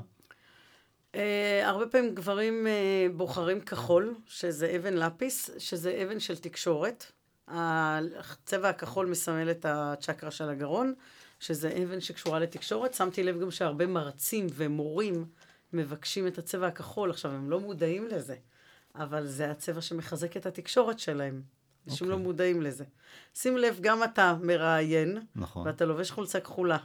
Uh, 1.11 1.17
הרבה 1.63 1.87
פעמים 1.87 2.15
גברים 2.15 2.67
uh, 2.67 3.13
בוחרים 3.17 3.61
כחול, 3.61 4.15
שזה 4.25 4.75
אבן 4.75 4.93
לפיס, 4.93 5.49
שזה 5.57 6.03
אבן 6.03 6.19
של 6.19 6.37
תקשורת. 6.37 7.05
הצבע 7.47 8.69
הכחול 8.69 9.05
מסמל 9.05 9.51
את 9.51 9.65
הצ'קרה 9.69 10.31
של 10.31 10.49
הגרון. 10.49 10.93
שזה 11.41 11.71
אבן 11.83 12.01
שקשורה 12.01 12.39
לתקשורת. 12.39 12.93
שמתי 12.93 13.23
לב 13.23 13.41
גם 13.41 13.51
שהרבה 13.51 13.87
מרצים 13.87 14.47
ומורים 14.53 15.25
מבקשים 15.73 16.27
את 16.27 16.37
הצבע 16.37 16.67
הכחול. 16.67 17.09
עכשיו, 17.09 17.31
הם 17.31 17.49
לא 17.49 17.59
מודעים 17.59 18.07
לזה, 18.07 18.35
אבל 18.95 19.27
זה 19.27 19.51
הצבע 19.51 19.81
שמחזק 19.81 20.37
את 20.37 20.45
התקשורת 20.45 20.99
שלהם. 20.99 21.41
אנשים 21.87 22.07
okay. 22.07 22.09
לא 22.09 22.13
אוקיי. 22.13 22.27
מודעים 22.27 22.61
לזה. 22.61 22.83
שים 23.35 23.57
לב, 23.57 23.77
גם 23.81 24.03
אתה 24.03 24.35
מראיין, 24.41 25.17
נכון. 25.35 25.67
ואתה 25.67 25.85
לובש 25.85 26.11
חולצה 26.11 26.39
כחולה. 26.39 26.77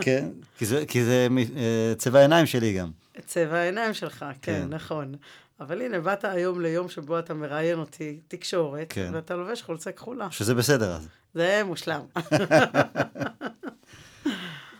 כן, 0.00 0.28
כי 0.58 0.66
זה, 0.66 0.86
כי 0.86 1.04
זה 1.04 1.28
uh, 1.30 1.98
צבע 1.98 2.18
העיניים 2.18 2.46
שלי 2.46 2.78
גם. 2.78 2.90
צבע 3.26 3.58
העיניים 3.58 3.94
שלך, 3.94 4.18
כן, 4.18 4.34
כן, 4.42 4.66
נכון. 4.68 5.14
אבל 5.60 5.82
הנה, 5.82 6.00
באת 6.00 6.24
היום 6.24 6.60
ליום 6.60 6.88
שבו 6.88 7.18
אתה 7.18 7.34
מראיין 7.34 7.78
אותי 7.78 8.20
תקשורת, 8.28 8.86
כן. 8.88 9.10
ואתה 9.14 9.36
לובש 9.36 9.62
חולצה 9.62 9.92
כחולה. 9.92 10.30
שזה 10.30 10.54
בסדר 10.54 10.92
אז. 10.92 11.08
זה 11.34 11.62
מושלם. 11.64 12.00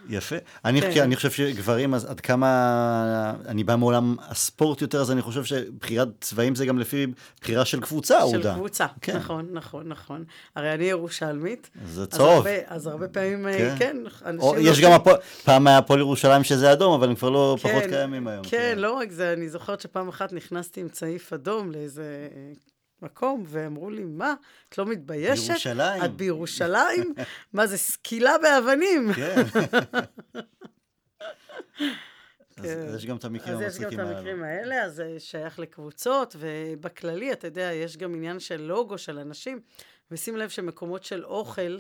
יפה. 0.09 0.37
אני, 0.65 0.81
כן. 0.81 1.03
אני 1.03 1.17
חושב 1.17 1.31
שגברים, 1.31 1.95
אז 1.95 2.05
עד 2.05 2.21
כמה... 2.21 3.35
אני 3.47 3.65
בא 3.65 3.77
מעולם 3.77 4.17
הספורט 4.29 4.83
יותר, 4.83 5.01
אז 5.01 5.11
אני 5.11 5.23
חושב 5.23 5.45
שבחירת 5.45 6.09
צבעים 6.21 6.55
זה 6.55 6.67
גם 6.67 6.79
לפי 6.79 7.07
בחירה 7.41 7.65
של 7.65 7.81
קבוצה 7.81 8.19
אהודה. 8.19 8.53
של 8.53 8.59
קבוצה, 8.59 8.87
כן. 9.01 9.17
נכון, 9.17 9.49
נכון, 9.53 9.89
נכון. 9.89 10.25
הרי 10.57 10.75
אני 10.75 10.85
ירושלמית. 10.85 11.71
זה 11.87 12.07
צהוב. 12.07 12.31
אז 12.31 12.37
הרבה, 12.37 12.51
אז 12.67 12.87
הרבה 12.87 13.09
פעמים, 13.09 13.49
אה, 13.49 13.53
כן, 13.59 13.77
כן 13.79 13.97
אנשים... 14.25 14.41
או, 14.41 14.59
יש 14.59 14.81
לא... 14.81 14.85
גם 14.85 14.93
הפועל, 14.93 15.17
פעם 15.45 15.67
היה 15.67 15.79
הפועל 15.79 16.01
ירושלים 16.01 16.45
שזה 16.45 16.73
אדום, 16.73 16.93
אבל 16.95 17.09
הם 17.09 17.15
כבר 17.15 17.31
לא 17.31 17.57
כן, 17.63 17.69
פחות 17.69 17.83
קיימים 17.91 18.29
היום. 18.29 18.45
כן, 18.45 18.51
כן, 18.51 18.79
לא 18.79 18.93
רק 18.93 19.11
זה, 19.11 19.33
אני 19.33 19.49
זוכרת 19.49 19.81
שפעם 19.81 20.09
אחת 20.09 20.33
נכנסתי 20.33 20.81
עם 20.81 20.89
צעיף 20.89 21.33
אדום 21.33 21.73
לאיזה 21.73 22.29
מקום, 23.03 23.45
ואמרו 23.47 23.91
לי, 23.91 24.05
מה, 24.05 24.35
את 24.69 24.79
לא 24.79 24.87
מתביישת? 24.87 25.49
בירושלים. 25.49 26.05
את 26.05 26.11
בירושלים? 26.11 27.15
מה 27.53 27.67
זה, 27.67 27.79
סקילה 27.79 28.33
באבנים? 28.43 29.13
כן. 29.13 29.43
אז 32.57 32.65
כן. 32.65 32.93
יש 32.97 33.07
גם 33.07 33.17
את 33.17 33.25
המקרים 33.25 33.57
המצחיקים 33.57 34.01
האלה. 34.01 34.03
אז 34.03 34.07
יש 34.07 34.09
גם 34.09 34.11
את 34.11 34.17
המקרים 34.17 34.43
האלה, 34.43 34.85
אז 34.85 34.95
זה 34.95 35.15
שייך 35.19 35.59
לקבוצות, 35.59 36.37
ובכללי, 36.39 37.33
אתה 37.33 37.47
יודע, 37.47 37.73
יש 37.73 37.97
גם 37.97 38.15
עניין 38.15 38.41
של 38.41 38.63
לוגו 38.63 38.99
של 38.99 39.19
אנשים, 39.19 39.61
ושים 40.11 40.37
לב 40.37 40.49
שמקומות 40.49 41.05
של 41.05 41.25
אוכל, 41.25 41.79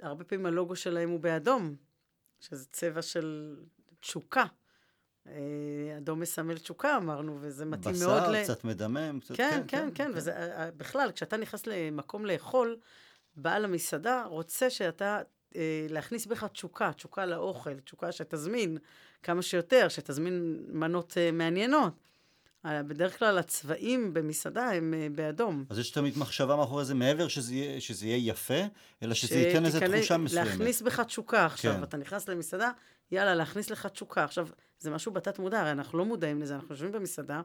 הרבה 0.00 0.24
פעמים 0.24 0.46
הלוגו 0.46 0.76
שלהם 0.76 1.10
הוא 1.10 1.20
באדום, 1.20 1.76
שזה 2.40 2.66
צבע 2.66 3.02
של 3.02 3.56
תשוקה. 4.00 4.44
אה, 5.32 5.96
אדום 5.96 6.20
מסמל 6.20 6.58
תשוקה, 6.58 6.96
אמרנו, 6.96 7.38
וזה 7.40 7.64
מתאים 7.64 7.94
בשר, 7.94 8.06
מאוד 8.06 8.22
ל... 8.22 8.42
בשר, 8.42 8.54
קצת 8.54 8.64
מדמם. 8.64 9.20
קצת... 9.20 9.36
כן, 9.36 9.50
כן, 9.50 9.60
כן, 9.68 9.88
כן, 9.94 10.04
כן. 10.04 10.10
וזה, 10.14 10.36
אה, 10.36 10.64
אה, 10.64 10.70
בכלל, 10.70 11.10
כשאתה 11.14 11.36
נכנס 11.36 11.66
למקום 11.66 12.26
לאכול, 12.26 12.76
בעל 13.36 13.64
המסעדה 13.64 14.24
רוצה 14.24 14.70
שאתה, 14.70 15.20
אה, 15.56 15.86
להכניס 15.90 16.26
בך 16.26 16.44
תשוקה, 16.44 16.92
תשוקה 16.92 17.26
לאוכל, 17.26 17.80
תשוקה 17.80 18.12
שתזמין 18.12 18.78
כמה 19.22 19.42
שיותר, 19.42 19.88
שתזמין 19.88 20.62
מנות 20.68 21.18
אה, 21.18 21.32
מעניינות. 21.32 21.92
בדרך 22.64 23.18
כלל 23.18 23.38
הצבעים 23.38 24.14
במסעדה 24.14 24.70
הם 24.70 24.94
באדום. 25.14 25.64
אז 25.70 25.78
יש 25.78 25.90
תמיד 25.90 26.18
מחשבה 26.18 26.56
מאחורי 26.56 26.84
זה, 26.84 26.94
מעבר 26.94 27.28
שזה 27.28 27.54
יהיה, 27.54 27.80
שזה 27.80 28.06
יהיה 28.06 28.30
יפה, 28.30 28.60
אלא 29.02 29.14
שזה 29.14 29.38
ייתן 29.38 29.64
איזו 29.64 29.78
תחושה 29.80 30.16
מסוימת. 30.16 30.48
להכניס 30.48 30.82
בך 30.82 31.00
תשוקה 31.00 31.46
עכשיו. 31.46 31.74
כן. 31.74 31.82
אתה 31.82 31.96
נכנס 31.96 32.28
למסעדה, 32.28 32.70
יאללה, 33.12 33.34
להכניס 33.34 33.70
לך 33.70 33.86
תשוקה. 33.86 34.24
עכשיו, 34.24 34.48
זה 34.78 34.90
משהו 34.90 35.12
בתת 35.12 35.38
מודע, 35.38 35.60
הרי 35.60 35.70
אנחנו 35.70 35.98
לא 35.98 36.04
מודעים 36.04 36.42
לזה, 36.42 36.54
אנחנו 36.54 36.68
יושבים 36.70 36.92
במסעדה, 36.92 37.40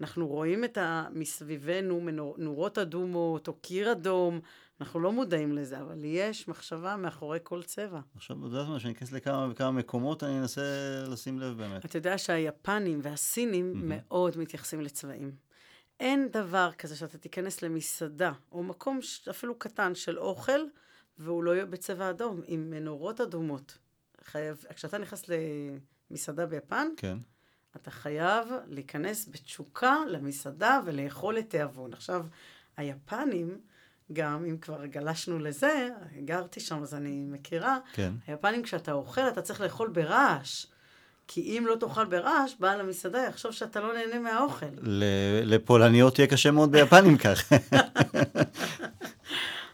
אנחנו 0.00 0.26
רואים 0.28 0.64
את 0.64 0.78
ה... 0.78 1.06
מסביבנו 1.12 2.00
מנור- 2.00 2.34
נורות 2.38 2.78
אדומות 2.78 3.48
או 3.48 3.52
קיר 3.54 3.92
אדום, 3.92 4.40
אנחנו 4.80 5.00
לא 5.00 5.12
מודעים 5.12 5.52
לזה, 5.52 5.80
אבל 5.80 6.04
יש 6.04 6.48
מחשבה 6.48 6.96
מאחורי 6.96 7.38
כל 7.42 7.62
צבע. 7.62 8.00
עכשיו, 8.16 8.36
אתה 8.36 8.46
יודעת 8.46 8.68
מה, 8.68 8.80
שאני 8.80 8.92
אכנס 8.92 9.12
לכמה 9.12 9.48
וכמה 9.50 9.70
מקומות, 9.70 10.22
אני 10.22 10.38
אנסה 10.38 10.62
לשים 11.08 11.38
לב 11.38 11.56
באמת. 11.56 11.84
אתה 11.84 11.98
יודע 11.98 12.18
שהיפנים 12.18 13.00
והסינים 13.02 13.72
מאוד 13.84 14.38
מתייחסים 14.38 14.80
לצבעים. 14.80 15.32
אין 16.00 16.28
דבר 16.32 16.70
כזה 16.78 16.96
שאתה 16.96 17.18
תיכנס 17.18 17.62
למסעדה, 17.62 18.32
או 18.52 18.62
מקום 18.62 18.98
אפילו 19.30 19.58
קטן 19.58 19.94
של 19.94 20.18
אוכל, 20.18 20.60
והוא 21.18 21.44
לא 21.44 21.50
יהיה 21.50 21.66
בצבע 21.66 22.10
אדום, 22.10 22.40
עם 22.46 22.70
מנורות 22.70 23.20
אדומות. 23.20 23.78
חייב, 24.24 24.64
כשאתה 24.74 24.98
נכנס 24.98 25.24
למסעדה 26.10 26.46
ביפן, 26.46 26.88
כן. 26.96 27.18
אתה 27.76 27.90
חייב 27.90 28.48
להיכנס 28.66 29.28
בתשוקה 29.30 29.96
למסעדה 30.08 30.80
ולאכול 30.84 31.38
את 31.38 31.50
תיאבון. 31.50 31.92
עכשיו, 31.92 32.26
היפנים, 32.76 33.58
גם 34.12 34.44
אם 34.44 34.58
כבר 34.58 34.86
גלשנו 34.86 35.38
לזה, 35.38 35.88
גרתי 36.24 36.60
שם 36.60 36.82
אז 36.82 36.94
אני 36.94 37.24
מכירה, 37.28 37.78
כן. 37.92 38.12
היפנים 38.26 38.62
כשאתה 38.62 38.92
אוכל 38.92 39.28
אתה 39.28 39.42
צריך 39.42 39.60
לאכול 39.60 39.88
ברעש. 39.88 40.66
כי 41.28 41.40
אם 41.40 41.64
לא 41.66 41.76
תאכל 41.80 42.04
ברעש, 42.04 42.54
בעל 42.60 42.80
המסעדה 42.80 43.18
יחשוב 43.18 43.52
שאתה 43.52 43.80
לא 43.80 43.94
נהנה 43.94 44.18
מהאוכל. 44.18 44.66
לפולניות 45.44 46.18
יהיה 46.18 46.28
קשה 46.28 46.50
מאוד 46.50 46.72
ביפנים 46.72 47.18
כך. 47.18 47.52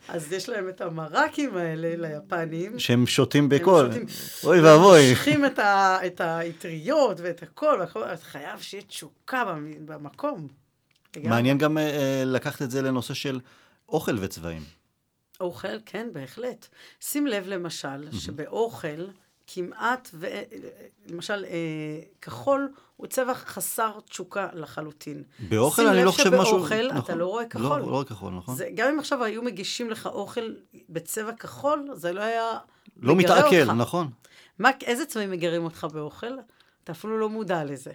אז 0.08 0.32
יש 0.32 0.48
להם 0.48 0.68
את 0.68 0.80
המרקים 0.80 1.56
האלה 1.56 1.96
ליפנים. 1.96 2.78
שהם 2.78 3.06
שותים 3.06 3.44
הם 3.44 3.48
בקול. 3.50 3.86
שותים- 3.92 4.06
אוי 4.44 4.60
ואבוי. 4.60 5.10
מושכים 5.10 5.44
את, 5.44 5.58
ה, 5.58 5.98
את 6.06 6.20
האטריות 6.20 7.20
ואת 7.20 7.42
הכל, 7.42 7.76
והכל, 7.80 8.02
אתה 8.04 8.24
חייב 8.24 8.60
שיהיה 8.60 8.82
תשוקה 8.84 9.44
במ- 9.44 9.86
במקום. 9.86 10.48
מעניין 11.24 11.58
גם 11.58 11.78
אה, 11.78 11.82
אה, 11.82 12.22
לקחת 12.26 12.62
את 12.62 12.70
זה 12.70 12.82
לנושא 12.82 13.14
של 13.14 13.40
אוכל 13.88 14.16
וצבעים. 14.20 14.62
אוכל, 15.40 15.68
כן, 15.86 16.08
בהחלט. 16.12 16.66
שים 17.00 17.26
לב 17.26 17.44
למשל, 17.46 18.12
שבאוכל 18.12 19.04
כמעט, 19.50 20.10
ו... 20.14 20.26
למשל, 21.06 21.44
אה, 21.44 22.00
כחול 22.22 22.72
הוא 22.96 23.06
צבע 23.06 23.34
חסר 23.34 24.00
תשוקה 24.08 24.48
לחלוטין. 24.52 25.22
באוכל 25.48 25.82
שים 25.82 25.90
אני 25.90 25.98
לב 25.98 26.04
לא 26.04 26.10
חושב 26.10 26.34
משהו... 26.34 26.44
שבאוכל 26.44 26.86
אתה 26.90 26.94
נכון. 26.94 27.18
לא 27.18 27.26
רואה 27.26 27.46
כחול. 27.46 27.62
לא, 27.64 27.80
לא 27.80 27.86
רואה 27.86 28.04
כחול, 28.04 28.32
נכון. 28.32 28.56
זה, 28.56 28.68
גם 28.74 28.88
אם 28.88 28.98
עכשיו 28.98 29.24
היו 29.24 29.42
מגישים 29.42 29.90
לך 29.90 30.06
אוכל 30.06 30.54
בצבע 30.88 31.32
כחול, 31.32 31.88
זה 31.94 32.12
לא 32.12 32.20
היה... 32.20 32.58
לא 32.96 33.16
מתעכל, 33.16 33.60
אותך. 33.60 33.72
נכון. 33.72 34.10
מה, 34.58 34.70
איזה 34.82 35.06
צבעים 35.06 35.30
מגרים 35.30 35.64
אותך 35.64 35.86
באוכל? 35.92 36.32
אתה 36.84 36.92
אפילו 36.92 37.18
לא 37.18 37.28
מודע 37.28 37.64
לזה. 37.64 37.92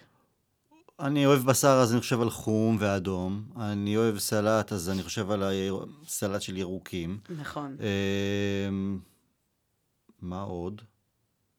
אני 0.99 1.25
אוהב 1.25 1.39
בשר, 1.39 1.79
אז 1.81 1.91
אני 1.93 2.01
חושב 2.01 2.21
על 2.21 2.29
חום 2.29 2.77
ואדום. 2.79 3.43
אני 3.59 3.97
אוהב 3.97 4.17
סלט, 4.17 4.73
אז 4.73 4.89
אני 4.89 5.03
חושב 5.03 5.31
על 5.31 5.43
הסלט 6.05 6.41
של 6.41 6.57
ירוקים. 6.57 7.19
נכון. 7.39 7.77
אמ, 8.69 8.99
מה 10.21 10.41
עוד? 10.41 10.81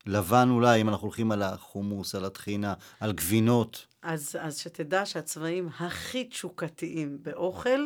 לבן 0.07 0.49
אולי, 0.51 0.81
אם 0.81 0.88
אנחנו 0.88 1.07
הולכים 1.07 1.33
על 1.33 1.43
החומוס, 1.43 2.14
על 2.14 2.25
הטחינה, 2.25 2.75
על 3.01 3.12
גבינות. 3.12 3.87
אז, 4.03 4.37
אז 4.40 4.59
שתדע 4.59 5.07
שהצבעים 5.07 5.69
הכי 5.79 6.25
תשוקתיים 6.25 7.19
באוכל 7.23 7.81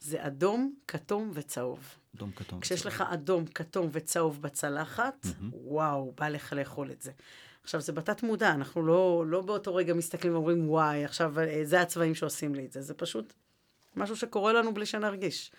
זה 0.00 0.26
אדום, 0.26 0.74
כתום 0.88 1.30
וצהוב. 1.34 1.78
אדום 2.16 2.30
כתום. 2.32 2.60
כשיש 2.60 2.86
לך 2.86 3.04
אדום, 3.12 3.46
כתום 3.46 3.88
וצהוב 3.92 4.42
בצלחת, 4.42 5.26
וואו, 5.52 6.12
בא 6.16 6.28
לך 6.28 6.52
לאכול 6.52 6.90
את 6.90 7.02
זה. 7.02 7.12
עכשיו, 7.64 7.80
זה 7.80 7.92
בתת 7.92 8.22
מודע, 8.22 8.50
אנחנו 8.50 8.82
לא, 8.86 9.24
לא 9.26 9.40
באותו 9.42 9.74
רגע 9.74 9.94
מסתכלים 9.94 10.32
ואומרים, 10.32 10.70
וואי, 10.70 11.04
עכשיו 11.04 11.40
אה, 11.40 11.60
זה 11.64 11.80
הצבעים 11.80 12.14
שעושים 12.14 12.54
לי 12.54 12.64
את 12.64 12.72
זה. 12.72 12.82
זה 12.82 12.94
פשוט 12.94 13.32
משהו 13.96 14.16
שקורה 14.16 14.52
לנו 14.52 14.74
בלי 14.74 14.86
שנרגיש. 14.86 15.52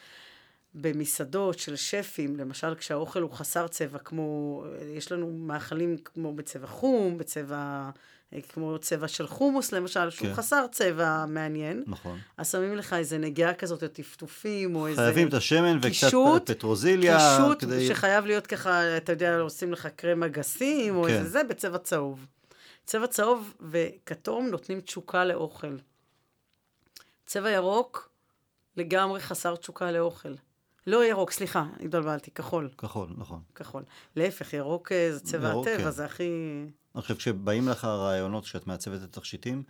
במסעדות 0.75 1.59
של 1.59 1.75
שפים, 1.75 2.35
למשל 2.35 2.75
כשהאוכל 2.75 3.21
הוא 3.21 3.31
חסר 3.31 3.67
צבע, 3.67 3.99
כמו, 3.99 4.63
יש 4.95 5.11
לנו 5.11 5.31
מאכלים 5.31 5.97
כמו 5.97 6.33
בצבע 6.33 6.67
חום, 6.67 7.17
בצבע, 7.17 7.89
אה, 8.33 8.39
כמו 8.41 8.79
צבע 8.79 9.07
של 9.07 9.27
חומוס 9.27 9.71
למשל, 9.71 10.09
שהוא 10.09 10.27
כן. 10.27 10.33
חסר 10.33 10.65
צבע 10.71 11.25
מעניין. 11.27 11.83
נכון. 11.87 12.19
אז 12.37 12.51
שמים 12.51 12.75
לך 12.75 12.93
איזה 12.93 13.17
נגיעה 13.17 13.53
כזאת, 13.53 13.83
או 13.83 13.87
טפטופים, 13.87 14.75
או 14.75 14.87
איזה... 14.87 15.01
חייבים 15.01 15.27
את 15.27 15.33
השמן 15.33 15.77
וקצת 15.77 15.89
קישוט, 15.89 16.51
פטרוזיליה. 16.51 17.17
קישוט 17.17 17.61
כדי... 17.61 17.87
שחייב 17.87 18.25
להיות 18.25 18.47
ככה, 18.47 18.97
אתה 18.97 19.11
יודע, 19.11 19.39
עושים 19.39 19.71
לך 19.71 19.87
קרם 19.95 20.23
אגסים, 20.23 20.95
או 20.95 21.03
כן. 21.03 21.09
איזה 21.09 21.29
זה, 21.29 21.43
בצבע 21.43 21.77
צהוב. 21.77 22.25
צבע 22.85 23.07
צהוב 23.07 23.53
וכתום 23.71 24.47
נותנים 24.47 24.81
תשוקה 24.81 25.25
לאוכל. 25.25 25.75
צבע 27.25 27.49
ירוק, 27.49 28.09
לגמרי 28.77 29.19
חסר 29.19 29.55
תשוקה 29.55 29.91
לאוכל. 29.91 30.33
לא 30.87 31.05
ירוק, 31.05 31.31
סליחה, 31.31 31.65
התבלבלתי, 31.79 32.31
כחול, 32.31 32.69
כחול, 32.77 33.09
נכון. 33.17 33.39
כחול. 33.55 33.83
להפך, 34.15 34.53
ירוק 34.53 34.91
אה, 34.91 35.13
זה 35.13 35.19
צבע 35.19 35.49
ירוק, 35.49 35.67
הטבע, 35.67 35.83
כן. 35.83 35.91
זה 35.91 36.05
הכי... 36.05 36.29
אני 36.95 37.01
חושב 37.01 37.15
כשבאים 37.15 37.67
לך 37.67 37.85
רעיונות, 37.85 38.43
כשאת 38.43 38.67
מעצבת 38.67 39.03
את 39.03 39.17
התכשיטים, 39.17 39.63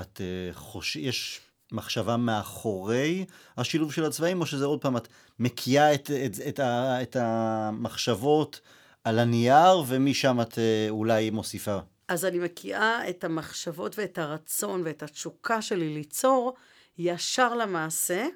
את 0.00 0.20
uh, 0.20 0.54
חוש... 0.54 0.96
יש 0.96 1.40
מחשבה 1.72 2.16
מאחורי 2.16 3.24
השילוב 3.56 3.92
של 3.92 4.04
הצבעים, 4.04 4.40
או 4.40 4.46
שזה 4.46 4.64
עוד 4.64 4.80
פעם, 4.80 4.96
את 4.96 5.08
מקיאה 5.38 5.94
את, 5.94 6.10
את, 6.26 6.36
את, 6.48 6.58
ה, 6.58 7.02
את 7.02 7.16
המחשבות 7.20 8.60
על 9.04 9.18
הנייר, 9.18 9.82
ומשם 9.86 10.40
את 10.40 10.52
uh, 10.52 10.58
אולי 10.90 11.30
מוסיפה. 11.30 11.78
אז 12.08 12.24
אני 12.24 12.38
מקיאה 12.38 13.08
את 13.08 13.24
המחשבות 13.24 13.98
ואת 13.98 14.18
הרצון 14.18 14.82
ואת 14.84 15.02
התשוקה 15.02 15.62
שלי 15.62 15.94
ליצור 15.94 16.54
ישר 16.98 17.54
למעשה, 17.54 18.26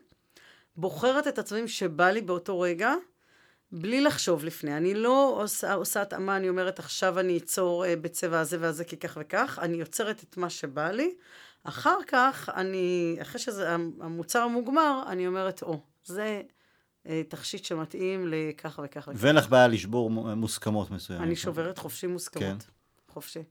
בוחרת 0.77 1.27
את 1.27 1.39
הצבעים 1.39 1.69
שבא 1.69 2.11
לי 2.11 2.21
באותו 2.23 2.61
רגע, 2.61 2.95
בלי 3.73 4.01
לחשוב 4.01 4.45
לפני. 4.45 4.77
אני 4.77 4.95
לא 4.95 5.37
עושה, 5.43 5.75
עושה 5.75 6.03
התאמה, 6.03 6.37
אני 6.37 6.49
אומרת 6.49 6.79
עכשיו 6.79 7.21
אני 7.21 7.39
אצור 7.39 7.85
אה, 7.87 7.97
בצבע 7.97 8.41
הזה 8.41 8.57
והזה 8.61 8.85
כי 8.85 8.97
כך 8.97 9.19
וכך, 9.21 9.59
אני 9.63 9.77
יוצרת 9.77 10.23
את 10.23 10.37
מה 10.37 10.51
שבא 10.51 10.91
לי. 10.91 11.15
אחר 11.65 11.97
כך, 12.07 12.49
אני, 12.57 13.17
אחרי 13.23 13.41
שזה 13.41 13.71
המוצר 14.01 14.47
מוגמר, 14.49 15.03
אני 15.09 15.27
אומרת, 15.27 15.63
או, 15.63 15.81
זה 16.05 16.43
אה, 17.07 17.23
תכשיט 17.29 17.65
שמתאים 17.65 18.27
לכך 18.31 18.81
וכך 18.85 19.09
וכך. 19.09 19.21
ואין 19.21 19.37
לך 19.37 19.49
בעיה 19.49 19.69
לשבור 19.69 20.11
מו- 20.11 20.37
מוסכמות 20.37 20.91
מסוימות. 20.91 21.27
אני 21.27 21.37
שוברת 21.37 21.79
חופשי 21.79 22.07
מוסכמות. 22.07 22.45
כן. 22.63 23.13
חופשי. 23.13 23.43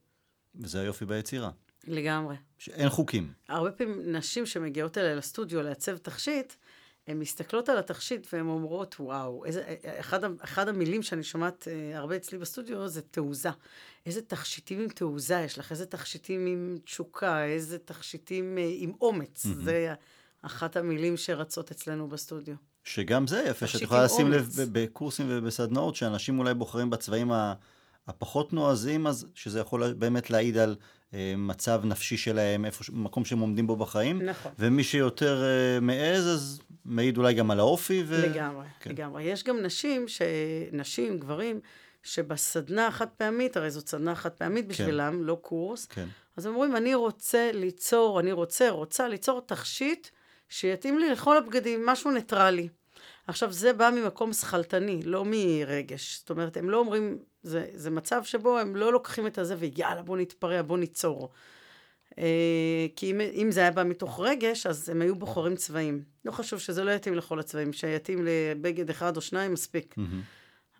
וזה 0.55 0.81
היופי 0.81 1.05
ביצירה. 1.05 1.49
לגמרי. 1.88 2.36
שאין 2.57 2.89
חוקים. 2.89 3.34
הרבה 3.49 3.71
פעמים 3.71 4.12
נשים 4.15 4.45
שמגיעות 4.45 4.97
אליי 4.97 5.15
לסטודיו 5.15 5.62
לעצב 5.62 5.97
תכשיט, 5.97 6.53
הן 7.07 7.19
מסתכלות 7.19 7.69
על 7.69 7.77
התכשיט 7.77 8.27
והן 8.33 8.47
אומרות, 8.47 8.95
וואו, 8.99 9.45
איזה, 9.45 9.75
אחד, 9.99 10.19
אחד 10.41 10.67
המילים 10.67 11.03
שאני 11.03 11.23
שומעת 11.23 11.67
אה, 11.67 11.97
הרבה 11.97 12.15
אצלי 12.15 12.37
בסטודיו 12.37 12.87
זה 12.87 13.01
תעוזה. 13.01 13.49
איזה 14.05 14.21
תכשיטים 14.21 14.79
עם 14.79 14.89
תעוזה 14.89 15.41
יש 15.45 15.59
לך, 15.59 15.71
איזה 15.71 15.85
תכשיטים 15.85 16.45
עם 16.45 16.77
תשוקה, 16.85 17.45
איזה 17.45 17.77
תכשיטים 17.77 18.57
אה, 18.57 18.71
עם 18.77 18.91
אומץ. 19.01 19.45
Mm-hmm. 19.45 19.63
זה 19.63 19.93
אחת 20.41 20.77
המילים 20.77 21.17
שרצות 21.17 21.71
אצלנו 21.71 22.07
בסטודיו. 22.07 22.55
שגם 22.83 23.27
זה 23.27 23.45
יפה, 23.47 23.67
שאת 23.67 23.81
יכולה 23.81 24.03
לשים 24.03 24.31
לב 24.31 24.49
בקורסים 24.71 25.25
ובסדנאות, 25.29 25.95
שאנשים 25.95 26.39
אולי 26.39 26.53
בוחרים 26.53 26.89
בצבעים 26.89 27.31
הפחות 28.07 28.53
נועזים, 28.53 29.07
אז 29.07 29.25
שזה 29.35 29.59
יכול 29.59 29.93
באמת 29.93 30.29
להעיד 30.29 30.57
על 30.57 30.75
מצב 31.38 31.82
נפשי 31.86 32.17
שלהם, 32.17 32.65
איפה, 32.65 32.84
מקום 32.93 33.26
שהם 33.26 33.39
עומדים 33.39 33.67
בו 33.67 33.76
בחיים. 33.76 34.21
נכון. 34.21 34.52
ומי 34.60 34.84
שיותר 34.84 35.43
אה, 35.43 35.80
מעז, 35.80 36.28
אז 36.28 36.62
מעיד 36.86 37.17
אולי 37.17 37.34
גם 37.34 37.52
על 37.52 37.60
האופי. 37.60 38.04
ו... 38.06 38.21
לגמרי, 38.21 38.65
כן. 38.80 38.89
לגמרי. 38.89 39.24
יש 39.24 39.43
גם 39.43 39.62
נשים, 39.62 40.08
ש... 40.08 40.21
נשים, 40.71 41.19
גברים, 41.19 41.60
שבסדנה 42.04 42.88
החד 42.88 43.08
פעמית, 43.17 43.58
הרי 43.58 43.71
זאת 43.71 43.88
סדנה 43.88 44.15
חד 44.15 44.30
פעמית 44.30 44.67
בשבילם, 44.67 45.24
לא 45.24 45.38
קורס, 45.41 45.86
כן. 45.86 46.08
אז 46.38 46.45
הם 46.45 46.54
אומרים, 46.54 46.76
אני 46.76 46.95
רוצה 46.95 47.52
ליצור, 47.54 48.19
אני 48.19 48.32
רוצה, 48.32 48.69
רוצה 48.69 49.08
ליצור 49.08 49.41
תכשיט 49.41 50.08
שיתאים 50.50 51.00
לי 51.00 51.10
לכל 51.10 51.38
הבגדים, 51.38 51.86
משהו 51.86 52.12
ניטרלי. 52.12 52.67
עכשיו, 53.27 53.51
זה 53.51 53.73
בא 53.73 53.89
ממקום 53.95 54.34
שכלתני, 54.34 55.02
לא 55.04 55.25
מרגש. 55.27 56.17
זאת 56.19 56.29
אומרת, 56.29 56.58
הם 56.58 56.69
לא 56.69 56.77
אומרים, 56.77 57.19
זה, 57.43 57.65
זה 57.73 57.89
מצב 57.89 58.23
שבו 58.23 58.60
הם 58.60 58.75
לא 58.75 58.93
לוקחים 58.93 59.27
את 59.27 59.37
הזה 59.37 59.56
ויאללה, 59.60 60.02
בוא 60.02 60.17
נתפרע, 60.17 60.62
בוא 60.62 60.77
ניצור. 60.77 61.29
אה, 62.19 62.87
כי 62.96 63.12
אם, 63.12 63.21
אם 63.21 63.52
זה 63.52 63.60
היה 63.60 63.71
בא 63.71 63.83
מתוך 63.83 64.19
רגש, 64.19 64.65
אז 64.65 64.89
הם 64.89 65.02
היו 65.02 65.15
בוחרים 65.15 65.56
צבעים. 65.56 66.04
לא 66.25 66.31
חשוב 66.31 66.60
שזה 66.60 66.83
לא 66.83 66.91
יתאים 66.91 67.15
לכל 67.15 67.39
הצבעים, 67.39 67.73
שיתאים 67.73 68.25
לבגד 68.25 68.89
אחד 68.89 69.15
או 69.15 69.21
שניים, 69.21 69.54
מספיק. 69.54 69.93
מהמם. 69.98 70.21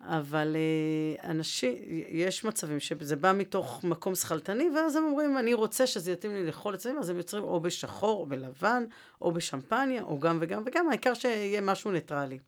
אבל 0.02 0.56
אה, 0.56 1.30
אנשים, 1.30 1.74
יש 2.08 2.44
מצבים 2.44 2.80
שזה 2.80 3.16
בא 3.16 3.32
מתוך 3.32 3.84
מקום 3.84 4.14
שכלתני, 4.14 4.70
ואז 4.76 4.96
הם 4.96 5.04
אומרים, 5.04 5.38
אני 5.38 5.54
רוצה 5.54 5.86
שזה 5.86 6.12
יתאים 6.12 6.34
לי 6.34 6.46
לכל 6.46 6.74
הצבעים, 6.74 6.98
אז 6.98 7.08
הם 7.08 7.16
יוצרים 7.16 7.44
או 7.44 7.60
בשחור, 7.60 8.20
או 8.20 8.26
בלבן, 8.26 8.84
או 9.20 9.32
בשמפניה, 9.32 10.02
או 10.02 10.18
גם 10.18 10.38
וגם 10.40 10.62
וגם, 10.66 10.88
העיקר 10.88 11.14
שיהיה 11.14 11.60
משהו 11.60 11.90
ניטרלי. 11.90 12.38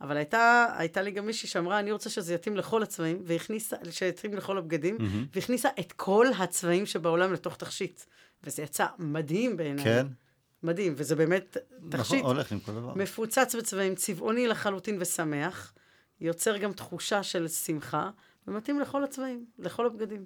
אבל 0.00 0.16
הייתה, 0.16 0.66
הייתה 0.76 1.02
לי 1.02 1.10
גם 1.10 1.26
מישהי 1.26 1.48
שאמרה, 1.48 1.78
אני 1.78 1.92
רוצה 1.92 2.10
שזה 2.10 2.34
יתאים 2.34 2.56
לכל 2.56 2.82
הצבעים, 2.82 3.22
והכניסה, 3.24 3.76
שיתאים 3.90 4.34
לכל 4.34 4.58
הבגדים, 4.58 4.96
מהמם. 4.98 5.26
והכניסה 5.34 5.68
את 5.80 5.92
כל 5.92 6.26
הצבעים 6.38 6.86
שבעולם 6.86 7.32
לתוך 7.32 7.56
תכשיט. 7.56 8.02
וזה 8.44 8.62
יצא 8.62 8.86
מדהים 8.98 9.56
בעיניי. 9.56 9.84
כן. 9.84 10.06
מדהים, 10.62 10.94
וזה 10.96 11.16
באמת 11.16 11.56
תכשיט 11.90 12.20
נכון, 12.20 12.34
הולך 12.34 12.52
עם 12.52 12.60
כל 12.60 12.72
דבר. 12.72 12.94
מפוצץ 12.94 13.54
בצבעים, 13.54 13.94
צבעוני 13.94 14.46
לחלוטין 14.46 14.96
ושמח, 15.00 15.72
יוצר 16.20 16.56
גם 16.56 16.72
תחושה 16.72 17.22
של 17.22 17.48
שמחה, 17.48 18.10
ומתאים 18.46 18.80
לכל 18.80 19.04
הצבעים, 19.04 19.44
לכל 19.58 19.86
הבגדים. 19.86 20.24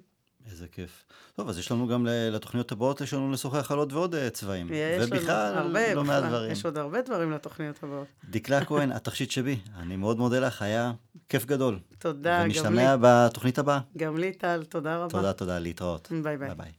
איזה 0.51 0.67
כיף. 0.67 1.05
טוב, 1.35 1.49
אז 1.49 1.59
יש 1.59 1.71
לנו 1.71 1.87
גם 1.87 2.07
לתוכניות 2.09 2.71
הבאות, 2.71 3.01
יש 3.01 3.13
לנו 3.13 3.31
לשוחח 3.31 3.71
על 3.71 3.77
עוד 3.77 3.93
ועוד 3.93 4.15
אה, 4.15 4.29
צבעים. 4.29 4.67
יש 4.71 5.11
לנו 5.11 5.31
הרבה, 5.31 5.93
לא 5.93 6.03
מעט 6.03 6.23
דברים. 6.23 6.51
יש 6.51 6.65
עוד 6.65 6.77
הרבה 6.77 7.01
דברים 7.01 7.31
לתוכניות 7.31 7.83
הבאות. 7.83 8.07
דקלה 8.29 8.65
כהן, 8.65 8.91
התכשיט 8.91 9.31
שבי, 9.31 9.59
אני 9.75 9.95
מאוד 9.95 10.17
מודה 10.17 10.39
לך, 10.39 10.61
היה 10.61 10.93
כיף 11.29 11.45
גדול. 11.45 11.79
תודה, 11.99 12.39
גם 12.39 12.47
לי. 12.47 12.59
ונשתמע 12.59 12.95
בתוכנית 13.01 13.59
הבאה. 13.59 13.79
גם 13.97 14.17
לי, 14.17 14.33
טל, 14.33 14.63
תודה 14.69 14.97
רבה. 14.97 15.09
תודה, 15.09 15.33
תודה, 15.33 15.59
להתראות. 15.59 16.11
ביי 16.11 16.37
ביי. 16.37 16.37
ביי 16.37 16.55
ביי. 16.55 16.71